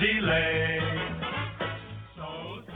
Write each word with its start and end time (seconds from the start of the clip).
delay. 0.00 0.80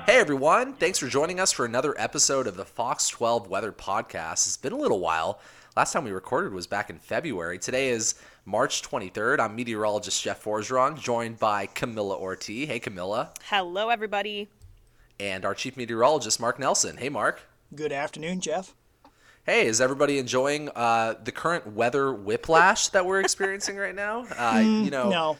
Hey 0.06 0.18
everyone, 0.18 0.72
thanks 0.74 0.98
for 0.98 1.06
joining 1.06 1.38
us 1.38 1.52
for 1.52 1.64
another 1.64 1.94
episode 1.98 2.46
of 2.46 2.56
the 2.56 2.64
Fox 2.64 3.08
12 3.08 3.48
Weather 3.48 3.72
Podcast. 3.72 4.46
It's 4.46 4.56
been 4.56 4.72
a 4.72 4.76
little 4.76 4.98
while. 4.98 5.40
Last 5.76 5.92
time 5.92 6.04
we 6.04 6.10
recorded 6.10 6.52
was 6.52 6.66
back 6.66 6.90
in 6.90 6.98
February. 6.98 7.58
Today 7.58 7.90
is 7.90 8.14
March 8.44 8.82
23rd. 8.82 9.38
I'm 9.38 9.54
meteorologist 9.54 10.22
Jeff 10.22 10.42
Forgeron, 10.42 10.98
joined 11.00 11.38
by 11.38 11.66
Camila 11.68 12.18
Ortiz. 12.18 12.66
Hey 12.68 12.80
Camila. 12.80 13.28
Hello, 13.44 13.88
everybody. 13.88 14.48
And 15.20 15.44
our 15.44 15.54
chief 15.54 15.76
meteorologist, 15.76 16.40
Mark 16.40 16.58
Nelson. 16.58 16.96
Hey 16.96 17.08
Mark. 17.08 17.42
Good 17.74 17.92
afternoon, 17.92 18.40
Jeff. 18.40 18.74
Hey, 19.44 19.66
is 19.66 19.80
everybody 19.80 20.18
enjoying 20.18 20.70
uh, 20.74 21.14
the 21.22 21.32
current 21.32 21.72
weather 21.74 22.12
whiplash 22.12 22.88
that 22.88 23.06
we're 23.06 23.20
experiencing 23.20 23.76
right 23.76 23.94
now? 23.94 24.26
Uh, 24.36 24.58
you 24.60 24.90
know, 24.90 25.08
No, 25.10 25.36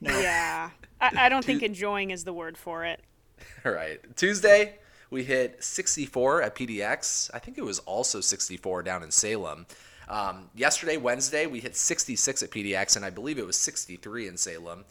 Yeah. 0.00 0.70
I, 1.00 1.26
I 1.26 1.28
don't 1.28 1.44
think 1.44 1.62
enjoying 1.62 2.10
is 2.10 2.24
the 2.24 2.32
word 2.32 2.56
for 2.56 2.84
it. 2.84 3.00
All 3.64 3.72
right. 3.72 4.00
Tuesday, 4.16 4.74
we 5.10 5.24
hit 5.24 5.62
64 5.62 6.42
at 6.42 6.54
PDX. 6.54 7.30
I 7.34 7.38
think 7.38 7.58
it 7.58 7.64
was 7.64 7.78
also 7.80 8.20
64 8.20 8.82
down 8.82 9.02
in 9.02 9.10
Salem. 9.10 9.66
Um, 10.08 10.50
yesterday, 10.54 10.96
Wednesday, 10.96 11.46
we 11.46 11.60
hit 11.60 11.76
66 11.76 12.42
at 12.42 12.50
PDX, 12.50 12.96
and 12.96 13.04
I 13.04 13.10
believe 13.10 13.38
it 13.38 13.46
was 13.46 13.56
63 13.58 14.28
in 14.28 14.36
Salem. 14.36 14.84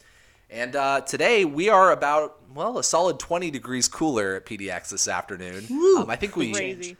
And 0.48 0.74
uh, 0.74 1.02
today, 1.02 1.44
we 1.44 1.68
are 1.68 1.92
about, 1.92 2.40
well, 2.54 2.78
a 2.78 2.82
solid 2.82 3.18
20 3.18 3.50
degrees 3.50 3.86
cooler 3.86 4.34
at 4.34 4.46
PDX 4.46 4.88
this 4.88 5.06
afternoon. 5.06 5.66
Um, 5.70 6.06
I 6.08 6.16
think 6.16 6.36
we, 6.36 6.52
Crazy. 6.52 6.96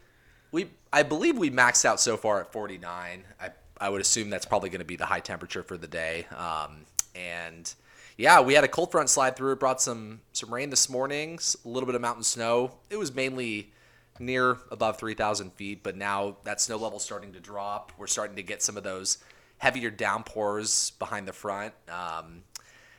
we, 0.53 0.69
I 0.93 1.03
believe 1.03 1.37
we 1.37 1.51
maxed 1.51 1.85
out 1.85 1.99
so 1.99 2.17
far 2.17 2.41
at 2.41 2.53
49. 2.53 3.25
I, 3.41 3.51
I 3.81 3.89
would 3.89 4.01
assume 4.01 4.31
that's 4.31 4.47
probably 4.47 4.69
going 4.69 4.81
to 4.81 4.85
be 4.85 4.97
the 4.97 5.07
high 5.07 5.21
temperature 5.21 5.63
for 5.63 5.77
the 5.77 5.89
day. 5.89 6.27
Um, 6.37 6.83
and 7.17 7.75
yeah, 8.21 8.41
we 8.43 8.53
had 8.53 8.65
a 8.65 8.69
cold 8.69 8.91
front 8.91 9.09
slide 9.09 9.35
through. 9.35 9.53
It 9.53 9.61
brought 9.61 9.81
some 9.81 10.21
some 10.33 10.53
rain 10.53 10.69
this 10.69 10.91
morning, 10.91 11.39
a 11.65 11.69
little 11.69 11.87
bit 11.87 11.95
of 11.95 12.03
mountain 12.03 12.23
snow. 12.23 12.73
It 12.91 12.99
was 12.99 13.15
mainly 13.15 13.73
near 14.19 14.59
above 14.71 14.99
3,000 14.99 15.55
feet, 15.55 15.83
but 15.83 15.97
now 15.97 16.37
that 16.45 16.61
snow 16.61 16.77
level's 16.77 17.03
starting 17.03 17.33
to 17.33 17.41
drop. 17.41 17.93
We're 17.97 18.07
starting 18.07 18.37
to 18.37 18.43
get 18.43 18.63
some 18.63 18.77
of 18.77 18.83
those 18.83 19.17
heavier 19.57 19.89
downpours 19.89 20.91
behind 20.99 21.27
the 21.27 21.33
front. 21.33 21.73
Um, 21.89 22.43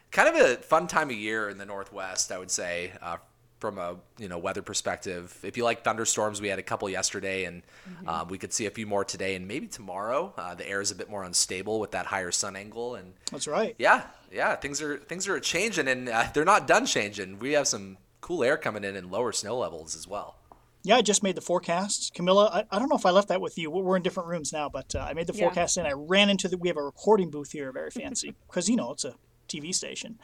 kind 0.10 0.28
of 0.28 0.36
a 0.36 0.56
fun 0.58 0.88
time 0.88 1.12
of 1.12 1.16
year 1.16 1.50
in 1.50 1.60
the 1.60 1.66
Northwest, 1.68 2.32
I 2.32 2.40
would 2.40 2.50
say, 2.50 2.94
uh, 3.00 3.18
from 3.62 3.78
a 3.78 3.96
you 4.18 4.28
know 4.28 4.38
weather 4.40 4.62
perspective. 4.64 5.38
If 5.44 5.56
you 5.56 5.64
like 5.64 5.84
thunderstorms, 5.86 6.42
we 6.42 6.50
had 6.50 6.60
a 6.60 6.64
couple 6.64 6.90
yesterday, 6.90 7.46
and 7.46 7.62
um, 8.08 8.28
we 8.28 8.38
could 8.38 8.52
see 8.52 8.66
a 8.66 8.72
few 8.72 8.88
more 8.88 9.06
today 9.06 9.36
and 9.36 9.48
maybe 9.48 9.68
tomorrow. 9.68 10.34
Uh, 10.38 10.56
the 10.56 10.68
air 10.68 10.82
is 10.82 10.92
a 10.92 10.96
bit 10.96 11.10
more 11.10 11.24
unstable 11.24 11.80
with 11.80 11.92
that 11.92 12.08
higher 12.08 12.32
sun 12.32 12.56
angle, 12.58 12.96
and 12.96 13.14
that's 13.32 13.48
right. 13.48 13.76
yeah, 13.78 14.08
yeah, 14.34 14.56
things 14.56 14.82
are 14.82 14.98
things 14.98 15.28
are 15.30 15.40
changing, 15.40 15.88
and 15.88 16.10
uh, 16.10 16.26
they're 16.34 16.44
not 16.44 16.68
done 16.68 16.86
changing. 16.86 17.40
We 17.40 17.54
have 17.54 17.68
some 17.68 17.98
cool 18.20 18.44
air 18.44 18.58
coming 18.58 18.84
in 18.84 18.96
and 18.98 19.10
lower 19.12 19.32
snow 19.32 19.58
levels 19.60 19.96
as 19.96 20.08
well. 20.08 20.36
Yeah, 20.84 20.96
I 20.96 21.04
just 21.04 21.22
made 21.22 21.36
the 21.36 21.42
forecast. 21.42 22.16
Camila, 22.16 22.52
I, 22.52 22.66
I 22.72 22.80
don't 22.80 22.90
know 22.90 22.96
if 22.96 23.06
I 23.06 23.12
left 23.12 23.28
that 23.28 23.40
with 23.40 23.56
you. 23.56 23.70
We're 23.70 23.96
in 23.98 24.02
different 24.02 24.28
rooms 24.30 24.52
now, 24.52 24.68
but 24.68 24.96
uh, 24.96 25.00
I 25.08 25.14
made 25.14 25.28
the 25.28 25.34
Yeah. 25.34 25.46
forecast 25.46 25.78
and 25.78 25.88
I 25.88 25.92
ran 25.94 26.32
into 26.32 26.48
the. 26.48 26.58
We 26.58 26.70
have 26.70 26.78
a 26.78 26.82
recording 26.84 27.30
booth 27.30 27.52
here, 27.52 27.72
very 27.72 27.92
fancy, 27.92 28.34
because 28.48 28.68
you 28.68 28.76
know 28.76 28.92
it's 28.92 29.06
a 29.06 29.14
TV 29.48 29.76
station. 29.76 30.18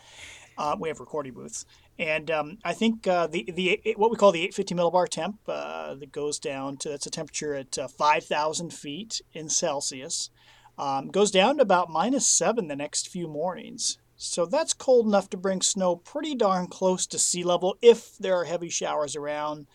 Uh, 0.57 0.75
we 0.79 0.89
have 0.89 0.99
recording 0.99 1.33
booths, 1.33 1.65
and 1.99 2.29
um, 2.29 2.57
I 2.63 2.73
think 2.73 3.07
uh, 3.07 3.27
the 3.27 3.49
the 3.51 3.95
what 3.95 4.11
we 4.11 4.17
call 4.17 4.31
the 4.31 4.43
850 4.43 4.75
millibar 4.75 5.07
temp 5.07 5.39
uh, 5.47 5.95
that 5.95 6.11
goes 6.11 6.39
down 6.39 6.77
to 6.77 6.89
that's 6.89 7.07
a 7.07 7.11
temperature 7.11 7.55
at 7.55 7.77
uh, 7.77 7.87
5,000 7.87 8.71
feet 8.71 9.21
in 9.33 9.49
Celsius, 9.49 10.29
um, 10.77 11.09
goes 11.09 11.31
down 11.31 11.57
to 11.57 11.63
about 11.63 11.89
minus 11.89 12.27
seven 12.27 12.67
the 12.67 12.75
next 12.75 13.09
few 13.09 13.27
mornings. 13.27 13.97
So 14.15 14.45
that's 14.45 14.73
cold 14.73 15.07
enough 15.07 15.29
to 15.31 15.37
bring 15.37 15.61
snow 15.61 15.95
pretty 15.95 16.35
darn 16.35 16.67
close 16.67 17.05
to 17.07 17.19
sea 17.19 17.43
level 17.43 17.77
if 17.81 18.17
there 18.17 18.35
are 18.35 18.45
heavy 18.45 18.69
showers 18.69 19.15
around 19.15 19.67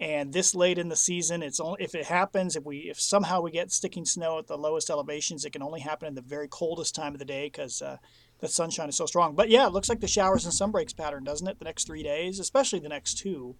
and 0.00 0.32
this 0.32 0.54
late 0.54 0.78
in 0.78 0.88
the 0.88 0.96
season 0.96 1.42
it's 1.42 1.60
only 1.60 1.82
if 1.82 1.94
it 1.94 2.06
happens 2.06 2.56
if 2.56 2.64
we 2.64 2.78
if 2.88 2.98
somehow 2.98 3.40
we 3.40 3.50
get 3.50 3.70
sticking 3.70 4.06
snow 4.06 4.38
at 4.38 4.46
the 4.46 4.56
lowest 4.56 4.88
elevations 4.88 5.44
it 5.44 5.52
can 5.52 5.62
only 5.62 5.80
happen 5.80 6.08
in 6.08 6.14
the 6.14 6.22
very 6.22 6.48
coldest 6.48 6.94
time 6.94 7.12
of 7.12 7.18
the 7.18 7.24
day 7.24 7.46
because 7.46 7.82
uh, 7.82 7.98
the 8.40 8.48
sunshine 8.48 8.88
is 8.88 8.96
so 8.96 9.06
strong 9.06 9.34
but 9.34 9.48
yeah 9.48 9.66
it 9.66 9.72
looks 9.72 9.88
like 9.88 10.00
the 10.00 10.08
showers 10.08 10.44
and 10.44 10.54
sun 10.54 10.70
breaks 10.70 10.92
pattern 10.92 11.24
doesn't 11.24 11.46
it 11.48 11.58
the 11.58 11.64
next 11.64 11.86
three 11.86 12.02
days 12.02 12.38
especially 12.38 12.78
the 12.78 12.88
next 12.88 13.14
two 13.18 13.54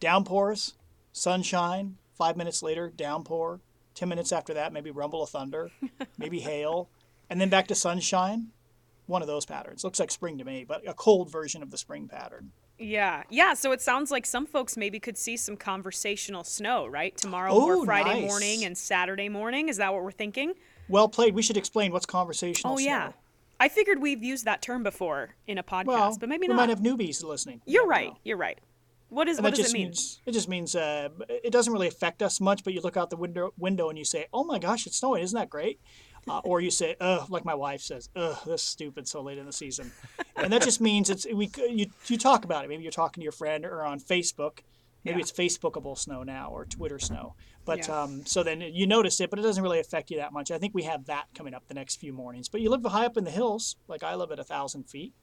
downpours 0.00 0.74
sunshine 1.12 1.96
five 2.16 2.36
minutes 2.36 2.62
later 2.62 2.90
downpour 2.94 3.60
ten 3.94 4.08
minutes 4.08 4.32
after 4.32 4.54
that 4.54 4.72
maybe 4.72 4.90
rumble 4.90 5.22
of 5.22 5.28
thunder 5.30 5.70
maybe 6.18 6.40
hail 6.40 6.88
and 7.30 7.40
then 7.40 7.48
back 7.48 7.66
to 7.68 7.74
sunshine 7.74 8.48
one 9.06 9.20
of 9.22 9.28
those 9.28 9.44
patterns 9.44 9.84
looks 9.84 10.00
like 10.00 10.10
spring 10.10 10.38
to 10.38 10.44
me 10.44 10.64
but 10.66 10.86
a 10.88 10.94
cold 10.94 11.30
version 11.30 11.62
of 11.62 11.70
the 11.70 11.78
spring 11.78 12.08
pattern 12.08 12.50
Yeah. 12.78 13.22
Yeah. 13.30 13.54
So 13.54 13.70
it 13.72 13.80
sounds 13.80 14.10
like 14.10 14.26
some 14.26 14.46
folks 14.46 14.76
maybe 14.76 14.98
could 14.98 15.16
see 15.18 15.36
some 15.36 15.56
conversational 15.56 16.42
snow, 16.42 16.86
right? 16.86 17.16
Tomorrow 17.16 17.52
Oh, 17.52 17.78
or 17.80 17.84
Friday 17.84 18.22
nice. 18.22 18.28
morning 18.30 18.64
and 18.64 18.76
Saturday 18.76 19.28
morning. 19.28 19.68
Is 19.68 19.76
that 19.76 19.92
what 19.92 20.02
we're 20.02 20.10
thinking? 20.24 20.54
well 20.88 21.08
played 21.08 21.32
we 21.34 21.42
should 21.42 21.56
explain 21.56 21.92
what's 21.92 22.06
conversational 22.06 22.74
Oh, 22.74 22.78
yeah. 22.78 23.12
I 23.62 23.68
figured 23.68 24.02
we've 24.02 24.24
used 24.24 24.44
that 24.46 24.60
term 24.60 24.82
before 24.82 25.36
in 25.46 25.56
a 25.56 25.62
podcast, 25.62 25.86
Well, 25.86 26.16
but 26.18 26.28
maybe 26.28 26.42
we 26.42 26.48
not. 26.48 26.54
We 26.54 26.56
might 26.66 26.68
have 26.70 26.80
newbies 26.80 27.22
listening. 27.22 27.62
You 27.64 27.74
You're 27.74 27.86
right. 27.86 28.08
know. 28.08 28.18
You're 28.24 28.36
right. 28.36 28.58
What 29.08 29.28
is 29.28 29.38
And 29.38 29.44
what 29.44 29.54
does 29.54 29.70
it 29.70 29.72
mean? 29.72 29.86
means 29.88 30.20
it 30.26 30.32
just 30.32 30.48
means 30.48 30.74
uh, 30.74 31.10
it 31.28 31.52
doesn't 31.52 31.72
really 31.72 31.86
affect 31.86 32.22
us 32.22 32.40
much. 32.40 32.64
But 32.64 32.72
you 32.74 32.80
look 32.80 32.96
out 32.96 33.10
the 33.10 33.16
window 33.16 33.52
window 33.58 33.88
and 33.88 33.96
you 33.98 34.04
say, 34.04 34.26
"Oh 34.32 34.42
my 34.42 34.58
gosh, 34.58 34.86
it's 34.86 34.96
snowing! 34.96 35.22
Isn't 35.22 35.38
that 35.38 35.50
great?" 35.50 35.78
Uh, 36.26 36.38
or 36.44 36.60
you 36.60 36.70
say, 36.70 36.96
"Ugh," 37.00 37.30
like 37.30 37.44
my 37.44 37.54
wife 37.54 37.82
says, 37.82 38.08
"Ugh, 38.16 38.36
this 38.46 38.62
is 38.62 38.66
stupid 38.66 39.06
so 39.06 39.20
late 39.20 39.38
in 39.38 39.44
the 39.46 39.52
season," 39.52 39.92
and 40.34 40.52
that 40.52 40.62
just 40.62 40.80
means 40.80 41.08
it's 41.10 41.26
we 41.32 41.50
you 41.68 41.86
you 42.06 42.16
talk 42.18 42.44
about 42.46 42.64
it. 42.64 42.68
Maybe 42.68 42.82
you're 42.82 42.90
talking 42.90 43.20
to 43.20 43.24
your 43.24 43.32
friend 43.32 43.64
or 43.66 43.84
on 43.84 44.00
Facebook. 44.00 44.60
Maybe 45.04 45.18
Yeah. 45.18 45.22
it's 45.22 45.32
Facebookable 45.32 45.98
snow 45.98 46.22
now 46.22 46.48
or 46.50 46.64
Twitter 46.64 46.98
snow. 46.98 47.34
But 47.64 47.86
Yeah. 47.86 48.02
um, 48.02 48.26
so 48.26 48.42
then 48.42 48.60
you 48.60 48.86
notice 48.86 49.20
it, 49.20 49.30
but 49.30 49.38
it 49.38 49.42
doesn't 49.42 49.62
really 49.62 49.78
affect 49.78 50.10
you 50.10 50.16
that 50.16 50.32
much. 50.32 50.50
I 50.50 50.58
think 50.58 50.74
we 50.74 50.82
have 50.82 51.06
that 51.06 51.26
coming 51.34 51.54
up 51.54 51.68
the 51.68 51.74
next 51.74 51.96
few 51.96 52.12
mornings. 52.12 52.48
But 52.48 52.60
you 52.60 52.70
live 52.70 52.84
high 52.84 53.06
up 53.06 53.16
in 53.16 53.24
the 53.24 53.30
hills, 53.30 53.76
like 53.88 54.02
I 54.02 54.14
live 54.16 54.32
at 54.32 54.38
a 54.38 54.44
thousand 54.44 54.84
feet 54.90 55.14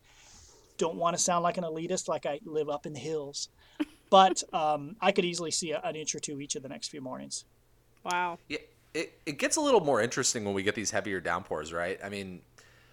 don't 0.80 0.96
want 0.96 1.16
to 1.16 1.22
sound 1.22 1.44
like 1.44 1.58
an 1.58 1.64
elitist, 1.64 2.08
like 2.08 2.26
I 2.26 2.40
live 2.44 2.70
up 2.70 2.88
in 2.88 2.94
the 2.94 3.00
hills. 3.00 3.50
But 4.12 4.42
um, 4.54 4.96
I 5.00 5.12
could 5.12 5.24
easily 5.24 5.52
see 5.52 5.70
a, 5.70 5.80
an 5.84 5.96
inch 5.96 6.16
or 6.16 6.20
two 6.20 6.42
each 6.42 6.56
of 6.56 6.64
the 6.64 6.70
next 6.70 6.88
few 6.88 7.00
mornings. 7.00 7.46
Wow. 8.04 8.40
Yeah, 8.48 8.58
it, 8.96 9.14
it 9.28 9.38
gets 9.38 9.56
a 9.56 9.62
little 9.62 9.82
more 9.82 10.02
interesting 10.02 10.44
when 10.46 10.56
we 10.56 10.64
get 10.64 10.74
these 10.74 10.90
heavier 10.90 11.20
downpours, 11.20 11.72
right? 11.72 12.00
I 12.04 12.10
mean, 12.10 12.42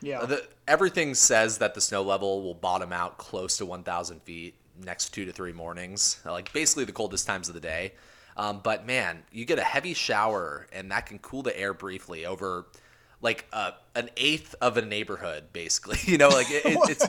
Yeah. 0.02 0.26
the, 0.26 0.46
everything 0.68 1.14
says 1.14 1.56
that 1.56 1.72
the 1.72 1.80
snow 1.80 2.02
level 2.02 2.42
will 2.42 2.52
bottom 2.52 2.92
out 2.92 3.16
close 3.16 3.56
to 3.56 3.64
1,000 3.64 4.20
feet 4.24 4.56
next 4.84 5.14
two 5.14 5.24
to 5.24 5.32
three 5.32 5.54
mornings, 5.54 6.20
like 6.26 6.52
basically 6.52 6.84
the 6.84 6.92
coldest 6.92 7.26
times 7.26 7.48
of 7.48 7.54
the 7.54 7.62
day. 7.62 7.94
Um, 8.36 8.60
but 8.62 8.86
man, 8.86 9.22
you 9.32 9.44
get 9.44 9.58
a 9.58 9.64
heavy 9.64 9.94
shower, 9.94 10.66
and 10.72 10.91
that 10.91 11.06
can 11.06 11.19
cool 11.19 11.42
the 11.42 11.58
air 11.58 11.72
briefly 11.72 12.26
over 12.26 12.66
like 13.22 13.47
uh, 13.52 13.72
an 13.94 14.10
eighth 14.16 14.54
of 14.60 14.76
a 14.76 14.82
neighborhood, 14.82 15.44
basically. 15.52 15.98
You 16.06 16.19
know, 16.19 16.28
like 16.28 16.50
it, 16.50 16.64
it, 16.64 16.78
it's. 16.88 17.08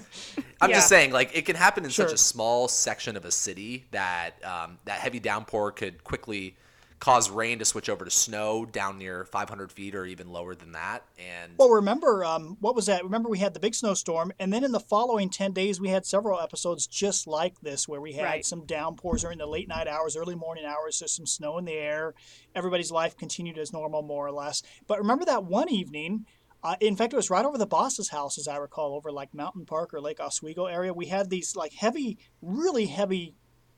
I'm 0.62 0.72
just 0.72 0.90
saying, 0.90 1.12
like 1.12 1.38
it 1.38 1.46
can 1.46 1.56
happen 1.56 1.86
in 1.86 1.92
such 1.92 2.12
a 2.12 2.18
small 2.18 2.68
section 2.68 3.16
of 3.16 3.26
a 3.26 3.32
city 3.32 3.86
that 3.92 4.44
um, 4.44 4.80
that 4.86 5.00
heavy 5.00 5.20
downpour 5.20 5.72
could 5.74 6.04
quickly 6.04 6.56
cause 7.00 7.30
rain 7.30 7.60
to 7.60 7.66
switch 7.66 7.90
over 7.90 8.04
to 8.04 8.10
snow 8.12 8.66
down 8.66 8.98
near 8.98 9.24
500 9.26 9.72
feet 9.72 9.94
or 9.94 10.06
even 10.06 10.32
lower 10.32 10.56
than 10.56 10.72
that. 10.72 11.04
And 11.18 11.54
well, 11.58 11.70
remember, 11.70 12.26
um, 12.26 12.58
what 12.60 12.76
was 12.76 12.88
that? 12.88 13.04
Remember, 13.04 13.30
we 13.30 13.38
had 13.40 13.54
the 13.54 13.60
big 13.60 13.76
snowstorm, 13.76 14.32
and 14.40 14.52
then 14.52 14.64
in 14.64 14.72
the 14.72 14.80
following 14.80 15.30
10 15.30 15.52
days, 15.54 15.80
we 15.80 15.90
had 15.90 16.06
several 16.06 16.40
episodes 16.40 16.88
just 16.88 17.28
like 17.28 17.60
this 17.62 17.88
where 17.88 18.02
we 18.02 18.14
had 18.14 18.24
Right. 18.24 18.46
some 18.46 18.66
downpours 18.66 19.22
during 19.22 19.38
the 19.38 19.46
late 19.46 19.68
night 19.68 19.88
hours, 19.88 20.18
early 20.18 20.36
morning 20.36 20.66
hours. 20.66 21.00
There's 21.00 21.12
some 21.12 21.28
snow 21.28 21.58
in 21.60 21.66
the 21.66 21.74
air. 21.74 22.16
Everybody's 22.56 22.92
life 22.92 23.16
continued 23.16 23.58
as 23.60 23.72
normal, 23.72 24.02
more 24.02 24.26
or 24.26 24.32
less. 24.32 24.64
But 24.88 24.98
remember 24.98 25.26
that 25.26 25.44
one 25.44 25.70
evening? 25.70 26.26
Uh, 26.64 26.76
in 26.80 26.96
fact, 26.96 27.14
it 27.14 27.16
was 27.16 27.30
right 27.30 27.46
over 27.46 27.60
the 27.60 27.68
boss's 27.68 28.10
house, 28.10 28.40
as 28.40 28.48
I 28.48 28.58
recall, 28.58 28.96
over 28.96 29.12
like 29.12 29.34
Mountain 29.36 29.66
Park 29.68 29.94
or 29.94 30.02
Lake 30.02 30.20
Oswego 30.20 30.66
area. 30.66 30.92
We 30.92 31.06
had 31.06 31.30
these 31.30 31.56
like 31.56 31.74
heavy, 31.74 32.18
really 32.42 32.88
heavy 32.88 33.36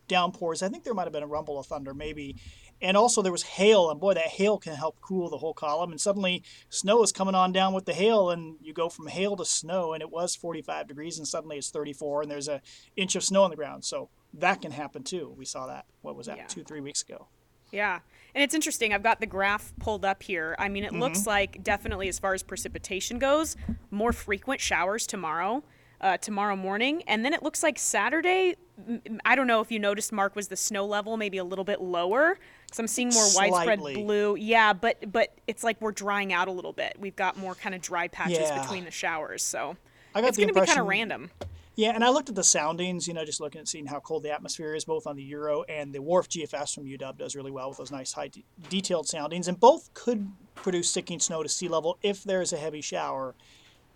downpours. 0.07 0.63
I 0.63 0.69
think 0.69 0.83
there 0.85 0.93
might 0.93 1.03
have 1.03 1.13
been 1.13 1.21
a 1.23 1.27
rumble 1.27 1.59
of 1.59 1.67
thunder, 1.67 1.93
maybe. 1.93 2.35
And 2.81 2.95
also 2.95 3.21
there 3.21 3.31
was 3.31 3.43
hail, 3.43 3.89
and 3.89 3.99
boy, 3.99 4.13
that 4.13 4.27
hail 4.27 4.57
can 4.57 4.75
help 4.75 5.01
cool 5.01 5.29
the 5.29 5.37
whole 5.37 5.53
column. 5.53 5.91
And 5.91 5.99
suddenly 5.99 6.43
snow 6.69 7.03
is 7.03 7.11
coming 7.11 7.35
on 7.35 7.51
down 7.51 7.73
with 7.73 7.85
the 7.85 7.93
hail, 7.93 8.29
and 8.29 8.55
you 8.61 8.73
go 8.73 8.89
from 8.89 9.07
hail 9.07 9.35
to 9.35 9.45
snow, 9.45 9.93
and 9.93 10.01
it 10.01 10.09
was 10.09 10.35
45 10.35 10.87
degrees, 10.87 11.17
and 11.17 11.27
suddenly 11.27 11.57
it's 11.57 11.69
34, 11.69 12.23
and 12.23 12.31
there's 12.31 12.47
a 12.47 12.61
inch 12.95 13.15
of 13.15 13.23
snow 13.23 13.43
on 13.43 13.49
the 13.49 13.55
ground. 13.55 13.83
So 13.83 14.09
that 14.33 14.61
can 14.61 14.71
happen 14.71 15.03
too. 15.03 15.33
We 15.37 15.45
saw 15.45 15.67
that. 15.67 15.85
What 16.01 16.15
was 16.15 16.27
that? 16.27 16.37
Yeah. 16.37 16.47
Two, 16.47 16.63
three 16.63 16.81
weeks 16.81 17.01
ago. 17.01 17.27
Yeah. 17.71 17.99
And 18.33 18.43
it's 18.43 18.53
interesting. 18.53 18.93
I've 18.93 19.03
got 19.03 19.19
the 19.19 19.25
graph 19.25 19.73
pulled 19.79 20.05
up 20.05 20.23
here. 20.23 20.55
I 20.59 20.69
mean, 20.69 20.83
it 20.83 20.93
looks 20.93 21.25
like 21.25 21.63
definitely 21.63 22.07
as 22.07 22.19
far 22.19 22.33
as 22.33 22.43
precipitation 22.43 23.19
goes, 23.19 23.55
more 23.91 24.13
frequent 24.13 24.61
showers 24.61 25.07
tomorrow, 25.07 25.63
uh, 26.01 26.17
tomorrow 26.17 26.55
morning. 26.55 27.03
And 27.07 27.25
then 27.25 27.33
it 27.33 27.41
looks 27.41 27.63
like 27.63 27.79
Saturday, 27.79 28.55
I 29.25 29.35
don't 29.35 29.47
know 29.47 29.61
if 29.61 29.71
you 29.71 29.79
noticed, 29.79 30.11
Mark, 30.11 30.35
was 30.35 30.47
the 30.47 30.55
snow 30.55 30.85
level 30.85 31.17
maybe 31.17 31.37
a 31.37 31.43
little 31.43 31.65
bit 31.65 31.81
lower? 31.81 32.37
Because 32.69 32.79
I'm 32.79 32.87
seeing 32.87 33.09
more 33.09 33.27
widespread 33.35 33.79
Slightly. 33.79 34.03
blue. 34.03 34.35
Yeah, 34.35 34.73
but 34.73 35.11
but 35.11 35.33
it's 35.47 35.63
like 35.63 35.81
we're 35.81 35.91
drying 35.91 36.31
out 36.33 36.47
a 36.47 36.51
little 36.51 36.73
bit. 36.73 36.95
We've 36.99 37.15
got 37.15 37.37
more 37.37 37.55
kind 37.55 37.73
of 37.75 37.81
dry 37.81 38.07
patches 38.07 38.37
Yeah. 38.39 38.61
between 38.61 38.85
the 38.85 38.91
showers. 38.91 39.43
So 39.43 39.75
it's 40.15 40.37
going 40.37 40.47
to 40.49 40.53
be 40.53 40.65
kind 40.65 40.79
of 40.79 40.85
random. 40.87 41.31
Yeah, 41.75 41.91
and 41.95 42.03
I 42.03 42.09
looked 42.09 42.27
at 42.27 42.35
the 42.35 42.43
soundings, 42.43 43.07
you 43.07 43.13
know, 43.13 43.23
just 43.23 43.39
looking 43.39 43.61
at 43.61 43.67
seeing 43.69 43.85
how 43.85 44.01
cold 44.01 44.23
the 44.23 44.31
atmosphere 44.31 44.75
is, 44.75 44.83
both 44.83 45.07
on 45.07 45.15
the 45.15 45.23
Euro 45.23 45.63
and 45.63 45.93
the 45.93 45.99
WRF 45.99 46.27
GFS 46.27 46.75
from 46.75 46.83
UW 46.85 47.17
does 47.17 47.37
really 47.37 47.51
well 47.51 47.69
with 47.69 47.77
those 47.77 47.89
nice 47.91 48.11
high 48.11 48.27
de- 48.27 48.43
detailed 48.69 49.07
soundings, 49.07 49.47
and 49.47 49.57
both 49.57 49.93
could 49.93 50.29
produce 50.55 50.89
sticking 50.89 51.19
snow 51.21 51.41
to 51.41 51.47
sea 51.47 51.69
level 51.69 51.97
if 52.01 52.21
there's 52.23 52.51
a 52.51 52.57
heavy 52.57 52.81
shower. 52.81 53.33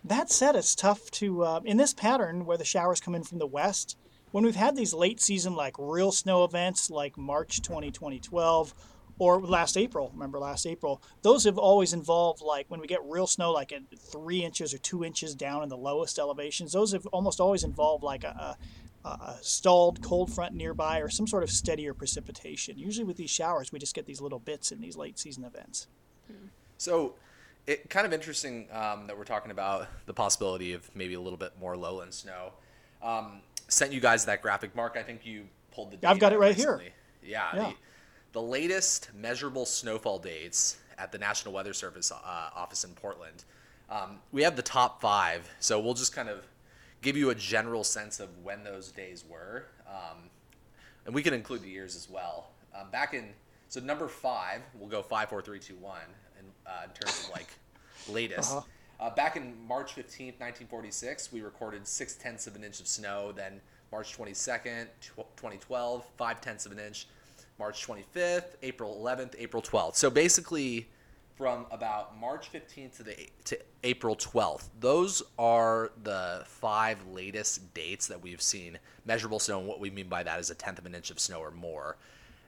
That 0.02 0.30
said, 0.30 0.56
it's 0.56 0.74
tough 0.74 1.10
to, 1.12 1.42
uh, 1.44 1.60
in 1.66 1.76
this 1.76 1.92
pattern 1.92 2.46
where 2.46 2.56
the 2.56 2.64
showers 2.64 3.00
come 3.02 3.14
in 3.14 3.22
from 3.22 3.38
the 3.38 3.46
west, 3.46 3.98
when 4.34 4.42
we've 4.42 4.56
had 4.56 4.74
these 4.74 4.92
late 4.92 5.20
season, 5.20 5.54
like 5.54 5.76
real 5.78 6.10
snow 6.10 6.42
events 6.42 6.90
like 6.90 7.16
March 7.16 7.62
20, 7.62 7.92
2012, 7.92 8.74
or 9.20 9.40
last 9.40 9.76
April, 9.76 10.10
remember 10.12 10.40
last 10.40 10.66
April, 10.66 11.00
those 11.22 11.44
have 11.44 11.56
always 11.56 11.92
involved 11.92 12.42
like 12.42 12.66
when 12.66 12.80
we 12.80 12.88
get 12.88 12.98
real 13.04 13.28
snow, 13.28 13.52
like 13.52 13.72
at 13.72 13.82
three 13.96 14.42
inches 14.42 14.74
or 14.74 14.78
two 14.78 15.04
inches 15.04 15.36
down 15.36 15.62
in 15.62 15.68
the 15.68 15.76
lowest 15.76 16.18
elevations, 16.18 16.72
those 16.72 16.90
have 16.90 17.06
almost 17.06 17.38
always 17.38 17.62
involved 17.62 18.02
like 18.02 18.24
a, 18.24 18.56
a, 19.04 19.08
a 19.08 19.38
stalled 19.40 20.02
cold 20.02 20.34
front 20.34 20.52
nearby 20.52 20.98
or 20.98 21.08
some 21.08 21.28
sort 21.28 21.44
of 21.44 21.50
steadier 21.52 21.94
precipitation. 21.94 22.76
Usually 22.76 23.04
with 23.04 23.16
these 23.16 23.30
showers, 23.30 23.70
we 23.70 23.78
just 23.78 23.94
get 23.94 24.04
these 24.04 24.20
little 24.20 24.40
bits 24.40 24.72
in 24.72 24.80
these 24.80 24.96
late 24.96 25.16
season 25.16 25.44
events. 25.44 25.86
So, 26.76 27.14
it 27.68 27.88
kind 27.88 28.04
of 28.04 28.12
interesting 28.12 28.66
um, 28.72 29.06
that 29.06 29.16
we're 29.16 29.22
talking 29.22 29.52
about 29.52 29.86
the 30.06 30.12
possibility 30.12 30.72
of 30.72 30.90
maybe 30.92 31.14
a 31.14 31.20
little 31.20 31.38
bit 31.38 31.52
more 31.60 31.76
lowland 31.76 32.14
snow. 32.14 32.54
Um, 33.00 33.42
sent 33.74 33.92
you 33.92 34.00
guys 34.00 34.24
that 34.26 34.42
graphic, 34.42 34.74
Mark. 34.74 34.96
I 34.96 35.02
think 35.02 35.26
you 35.26 35.46
pulled 35.72 35.90
the. 35.90 36.08
I've 36.08 36.18
got 36.18 36.32
it 36.32 36.38
right 36.38 36.54
here. 36.54 36.80
Yeah. 37.22 37.50
Yeah. 37.54 37.68
The, 37.68 37.74
the 38.32 38.42
latest 38.42 39.10
measurable 39.14 39.66
snowfall 39.66 40.18
dates 40.18 40.78
at 40.98 41.12
the 41.12 41.18
National 41.18 41.54
Weather 41.54 41.72
Service 41.72 42.10
uh, 42.12 42.50
office 42.54 42.84
in 42.84 42.90
Portland. 42.90 43.44
Um, 43.90 44.18
we 44.32 44.42
have 44.42 44.56
the 44.56 44.62
top 44.62 45.00
five, 45.00 45.48
so 45.60 45.78
we'll 45.78 45.94
just 45.94 46.14
kind 46.14 46.28
of 46.28 46.46
give 47.02 47.16
you 47.16 47.30
a 47.30 47.34
general 47.34 47.84
sense 47.84 48.18
of 48.18 48.30
when 48.42 48.64
those 48.64 48.90
days 48.90 49.24
were, 49.28 49.66
um, 49.86 50.30
and 51.04 51.14
we 51.14 51.22
can 51.22 51.34
include 51.34 51.62
the 51.62 51.68
years 51.68 51.94
as 51.94 52.08
well. 52.08 52.48
Um, 52.74 52.90
back 52.90 53.12
in 53.12 53.26
so 53.68 53.80
number 53.80 54.08
five, 54.08 54.62
we'll 54.78 54.88
go 54.88 55.02
five, 55.02 55.28
four, 55.28 55.42
three, 55.42 55.58
two, 55.58 55.74
one, 55.76 55.98
in, 56.38 56.46
uh, 56.66 56.84
in 56.84 56.90
terms 56.90 57.24
of 57.24 57.30
like 57.32 57.48
latest. 58.08 58.52
Uh-huh. 58.52 58.62
Uh, 59.00 59.10
back 59.10 59.36
in 59.36 59.54
March 59.66 59.94
15th, 59.94 60.38
1946, 60.38 61.32
we 61.32 61.42
recorded 61.42 61.86
six 61.86 62.14
tenths 62.14 62.46
of 62.46 62.54
an 62.54 62.64
inch 62.64 62.80
of 62.80 62.86
snow. 62.86 63.32
Then 63.32 63.60
March 63.90 64.16
22nd, 64.16 64.86
tw- 65.00 65.36
2012, 65.36 66.04
five 66.16 66.40
tenths 66.40 66.66
of 66.66 66.72
an 66.72 66.78
inch. 66.78 67.08
March 67.58 67.86
25th, 67.86 68.56
April 68.62 69.00
11th, 69.00 69.34
April 69.38 69.62
12th. 69.62 69.94
So 69.94 70.10
basically, 70.10 70.88
from 71.36 71.66
about 71.70 72.18
March 72.18 72.52
15th 72.52 72.96
to 72.96 73.02
the 73.02 73.28
to 73.44 73.58
April 73.82 74.16
12th, 74.16 74.68
those 74.80 75.22
are 75.38 75.92
the 76.02 76.42
five 76.46 76.98
latest 77.06 77.72
dates 77.74 78.06
that 78.08 78.20
we've 78.20 78.42
seen 78.42 78.78
measurable 79.04 79.38
snow. 79.38 79.58
And 79.58 79.68
what 79.68 79.80
we 79.80 79.90
mean 79.90 80.08
by 80.08 80.22
that 80.22 80.40
is 80.40 80.50
a 80.50 80.54
tenth 80.54 80.78
of 80.78 80.86
an 80.86 80.94
inch 80.94 81.10
of 81.10 81.20
snow 81.20 81.38
or 81.38 81.50
more 81.50 81.96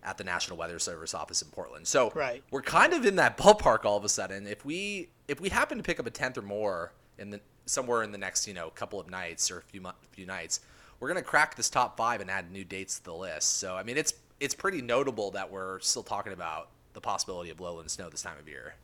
at 0.06 0.16
the 0.16 0.24
National 0.24 0.56
Weather 0.56 0.78
Service 0.78 1.12
office 1.12 1.42
in 1.42 1.48
Portland. 1.48 1.86
So 1.86 2.10
Right. 2.14 2.42
we're 2.50 2.62
kind 2.62 2.94
of 2.94 3.04
in 3.04 3.16
that 3.16 3.36
ballpark 3.36 3.84
all 3.84 3.96
of 3.96 4.04
a 4.04 4.08
sudden. 4.08 4.46
If 4.46 4.64
we 4.64 5.10
if 5.28 5.40
we 5.40 5.48
happen 5.48 5.76
to 5.76 5.84
pick 5.84 5.98
up 6.00 6.06
a 6.06 6.10
tenth 6.10 6.38
or 6.38 6.42
more 6.42 6.92
in 7.18 7.30
the 7.30 7.40
somewhere 7.66 8.04
in 8.04 8.12
the 8.12 8.18
next 8.18 8.46
you 8.46 8.54
know 8.54 8.70
couple 8.70 9.00
of 9.00 9.10
nights 9.10 9.50
or 9.50 9.58
a 9.58 9.62
few 9.62 9.84
few 10.12 10.24
nights, 10.24 10.60
we're 11.00 11.08
gonna 11.08 11.22
crack 11.22 11.56
this 11.56 11.68
top 11.68 11.96
five 11.96 12.20
and 12.20 12.30
add 12.30 12.50
new 12.50 12.64
dates 12.64 12.98
to 12.98 13.04
the 13.04 13.14
list. 13.14 13.58
So 13.58 13.74
I 13.76 13.82
mean, 13.82 13.98
it's 13.98 14.14
it's 14.38 14.54
pretty 14.54 14.80
notable 14.80 15.32
that 15.32 15.50
we're 15.50 15.80
still 15.80 16.02
talking 16.04 16.32
about 16.32 16.68
the 16.92 17.00
possibility 17.00 17.50
of 17.50 17.60
lowland 17.60 17.90
snow 17.90 18.08
this 18.08 18.22
time 18.22 18.38
of 18.38 18.48
year. 18.48 18.74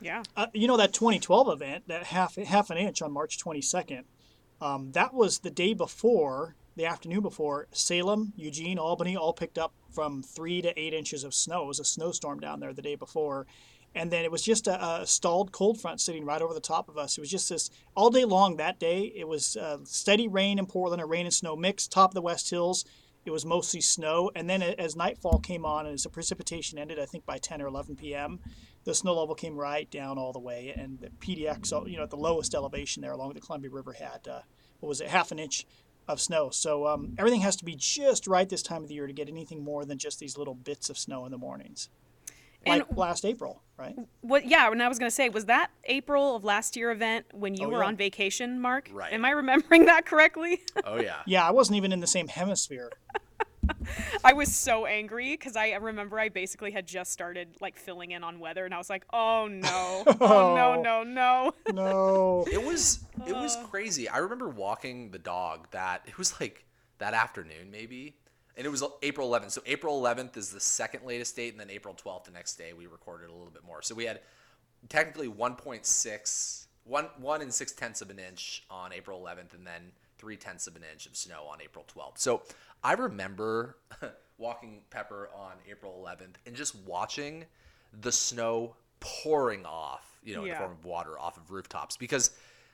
Yeah. 0.00 0.22
Uh, 0.36 0.46
you 0.54 0.68
know 0.68 0.76
that 0.76 0.92
2012 0.92 1.48
event, 1.48 1.88
that 1.88 2.04
half 2.04 2.36
half 2.36 2.70
an 2.70 2.78
inch 2.78 3.02
on 3.02 3.10
March 3.10 3.36
22nd, 3.38 4.04
um, 4.60 4.92
that 4.92 5.12
was 5.12 5.40
the 5.40 5.50
day 5.50 5.74
before, 5.74 6.54
the 6.78 6.86
afternoon 6.86 7.20
before 7.20 7.66
Salem, 7.72 8.32
Eugene, 8.36 8.78
Albany 8.78 9.16
all 9.16 9.32
picked 9.32 9.58
up 9.58 9.74
from 9.90 10.22
three 10.22 10.62
to 10.62 10.80
eight 10.80 10.94
inches 10.94 11.24
of 11.24 11.34
snow. 11.34 11.64
It 11.64 11.66
was 11.66 11.80
a 11.80 11.84
snowstorm 11.84 12.38
down 12.38 12.60
there 12.60 12.72
the 12.72 12.82
day 12.82 12.94
before, 12.94 13.46
and 13.96 14.12
then 14.12 14.24
it 14.24 14.30
was 14.30 14.44
just 14.44 14.68
a, 14.68 15.00
a 15.00 15.06
stalled 15.06 15.50
cold 15.50 15.80
front 15.80 16.00
sitting 16.00 16.24
right 16.24 16.40
over 16.40 16.54
the 16.54 16.60
top 16.60 16.88
of 16.88 16.96
us. 16.96 17.18
It 17.18 17.20
was 17.20 17.30
just 17.30 17.48
this 17.48 17.68
all 17.96 18.10
day 18.10 18.24
long 18.24 18.56
that 18.56 18.78
day. 18.78 19.12
It 19.14 19.26
was 19.26 19.56
uh, 19.56 19.78
steady 19.84 20.28
rain 20.28 20.60
in 20.60 20.66
Portland, 20.66 21.02
a 21.02 21.06
rain 21.06 21.26
and 21.26 21.34
snow 21.34 21.56
mix, 21.56 21.88
top 21.88 22.10
of 22.10 22.14
the 22.14 22.22
West 22.22 22.48
Hills. 22.48 22.84
It 23.26 23.32
was 23.32 23.44
mostly 23.44 23.80
snow, 23.80 24.30
and 24.36 24.48
then 24.48 24.62
as 24.62 24.94
nightfall 24.94 25.40
came 25.40 25.64
on 25.64 25.84
and 25.84 25.94
as 25.94 26.04
the 26.04 26.08
precipitation 26.08 26.78
ended, 26.78 27.00
I 27.00 27.06
think 27.06 27.26
by 27.26 27.38
10 27.38 27.60
or 27.60 27.66
11 27.66 27.96
p.m., 27.96 28.38
the 28.84 28.94
snow 28.94 29.18
level 29.18 29.34
came 29.34 29.56
right 29.56 29.90
down 29.90 30.16
all 30.16 30.32
the 30.32 30.38
way, 30.38 30.72
and 30.74 31.00
the 31.00 31.10
PDX, 31.10 31.90
you 31.90 31.96
know, 31.96 32.04
at 32.04 32.10
the 32.10 32.16
lowest 32.16 32.54
elevation 32.54 33.02
there 33.02 33.12
along 33.12 33.34
the 33.34 33.40
Columbia 33.40 33.70
River 33.70 33.94
had 33.94 34.26
uh, 34.28 34.40
what 34.80 34.88
was 34.88 35.00
it, 35.00 35.08
half 35.08 35.32
an 35.32 35.38
inch 35.38 35.66
of 36.08 36.20
snow. 36.20 36.50
So 36.50 36.86
um, 36.86 37.14
everything 37.18 37.40
has 37.42 37.56
to 37.56 37.64
be 37.64 37.74
just 37.76 38.26
right 38.26 38.48
this 38.48 38.62
time 38.62 38.82
of 38.82 38.88
the 38.88 38.94
year 38.94 39.06
to 39.06 39.12
get 39.12 39.28
anything 39.28 39.62
more 39.62 39.84
than 39.84 39.98
just 39.98 40.18
these 40.18 40.36
little 40.38 40.54
bits 40.54 40.90
of 40.90 40.98
snow 40.98 41.24
in 41.26 41.30
the 41.32 41.38
mornings, 41.38 41.88
like 42.66 42.86
And- 42.88 42.98
last 42.98 43.24
April, 43.24 43.62
right? 43.76 43.94
What? 44.22 44.46
Yeah. 44.46 44.70
And 44.72 44.82
I 44.82 44.88
was 44.88 44.98
gonna 44.98 45.10
say, 45.10 45.28
was 45.28 45.44
that 45.46 45.70
April 45.84 46.34
of 46.34 46.44
last 46.44 46.76
year 46.76 46.90
event 46.90 47.26
when 47.32 47.54
you 47.54 47.66
Oh, 47.66 47.70
were 47.70 47.82
yeah. 47.82 47.88
on 47.88 47.96
vacation, 47.96 48.60
Mark? 48.60 48.88
Right. 48.92 49.12
Am 49.12 49.24
I 49.24 49.30
remembering 49.30 49.84
that 49.86 50.06
correctly? 50.06 50.62
Oh 50.84 50.96
yeah. 51.00 51.16
Yeah, 51.26 51.46
I 51.46 51.50
wasn't 51.50 51.76
even 51.76 51.92
in 51.92 52.00
the 52.00 52.06
same 52.06 52.28
hemisphere. 52.28 52.90
I 54.24 54.32
was 54.32 54.54
so 54.54 54.86
angry 54.86 55.32
because 55.32 55.56
I 55.56 55.72
remember 55.74 56.18
I 56.18 56.28
basically 56.28 56.70
had 56.70 56.86
just 56.86 57.12
started 57.12 57.56
like 57.60 57.76
filling 57.76 58.10
in 58.12 58.24
on 58.24 58.40
weather, 58.40 58.64
and 58.64 58.74
I 58.74 58.78
was 58.78 58.90
like, 58.90 59.04
"Oh 59.12 59.48
no, 59.48 60.04
oh 60.20 60.54
no, 60.54 60.82
no, 60.82 61.02
no." 61.02 61.52
No. 61.72 62.44
It 62.52 62.64
was 62.64 63.00
it 63.26 63.34
was 63.34 63.56
crazy. 63.70 64.08
I 64.08 64.18
remember 64.18 64.48
walking 64.48 65.10
the 65.10 65.18
dog 65.18 65.68
that 65.70 66.02
it 66.06 66.18
was 66.18 66.40
like 66.40 66.64
that 66.98 67.14
afternoon 67.14 67.70
maybe, 67.70 68.16
and 68.56 68.66
it 68.66 68.70
was 68.70 68.82
April 69.02 69.30
11th. 69.30 69.52
So 69.52 69.62
April 69.66 70.00
11th 70.00 70.36
is 70.36 70.50
the 70.50 70.60
second 70.60 71.04
latest 71.04 71.36
date, 71.36 71.52
and 71.52 71.60
then 71.60 71.70
April 71.70 71.94
12th 71.94 72.24
the 72.24 72.30
next 72.30 72.56
day 72.56 72.72
we 72.72 72.86
recorded 72.86 73.30
a 73.30 73.32
little 73.32 73.50
bit 73.50 73.64
more. 73.64 73.82
So 73.82 73.94
we 73.94 74.04
had 74.04 74.20
technically 74.88 75.28
1.6 75.28 76.66
one 76.88 77.08
one 77.18 77.42
and 77.42 77.52
six 77.52 77.72
tenths 77.72 78.00
of 78.02 78.10
an 78.10 78.18
inch 78.18 78.64
on 78.70 78.92
April 78.92 79.20
11th, 79.20 79.54
and 79.54 79.66
then 79.66 79.92
three 80.18 80.36
tenths 80.36 80.66
of 80.66 80.74
an 80.76 80.82
inch 80.90 81.06
of 81.06 81.16
snow 81.16 81.44
on 81.50 81.60
April 81.62 81.84
12th. 81.94 82.18
So 82.18 82.42
I 82.82 82.92
remember 82.94 83.76
walking 84.38 84.82
Pepper 84.90 85.28
on 85.34 85.52
April 85.70 86.04
11th 86.04 86.34
and 86.46 86.56
just 86.56 86.74
watching 86.74 87.44
the 88.00 88.12
snow 88.12 88.74
pouring 89.00 89.64
off, 89.64 90.18
you 90.24 90.34
know, 90.34 90.42
in 90.42 90.48
the 90.50 90.56
form 90.56 90.72
of 90.72 90.84
water 90.84 91.18
off 91.18 91.36
of 91.36 91.50
rooftops. 91.50 91.96
Because, 91.96 92.32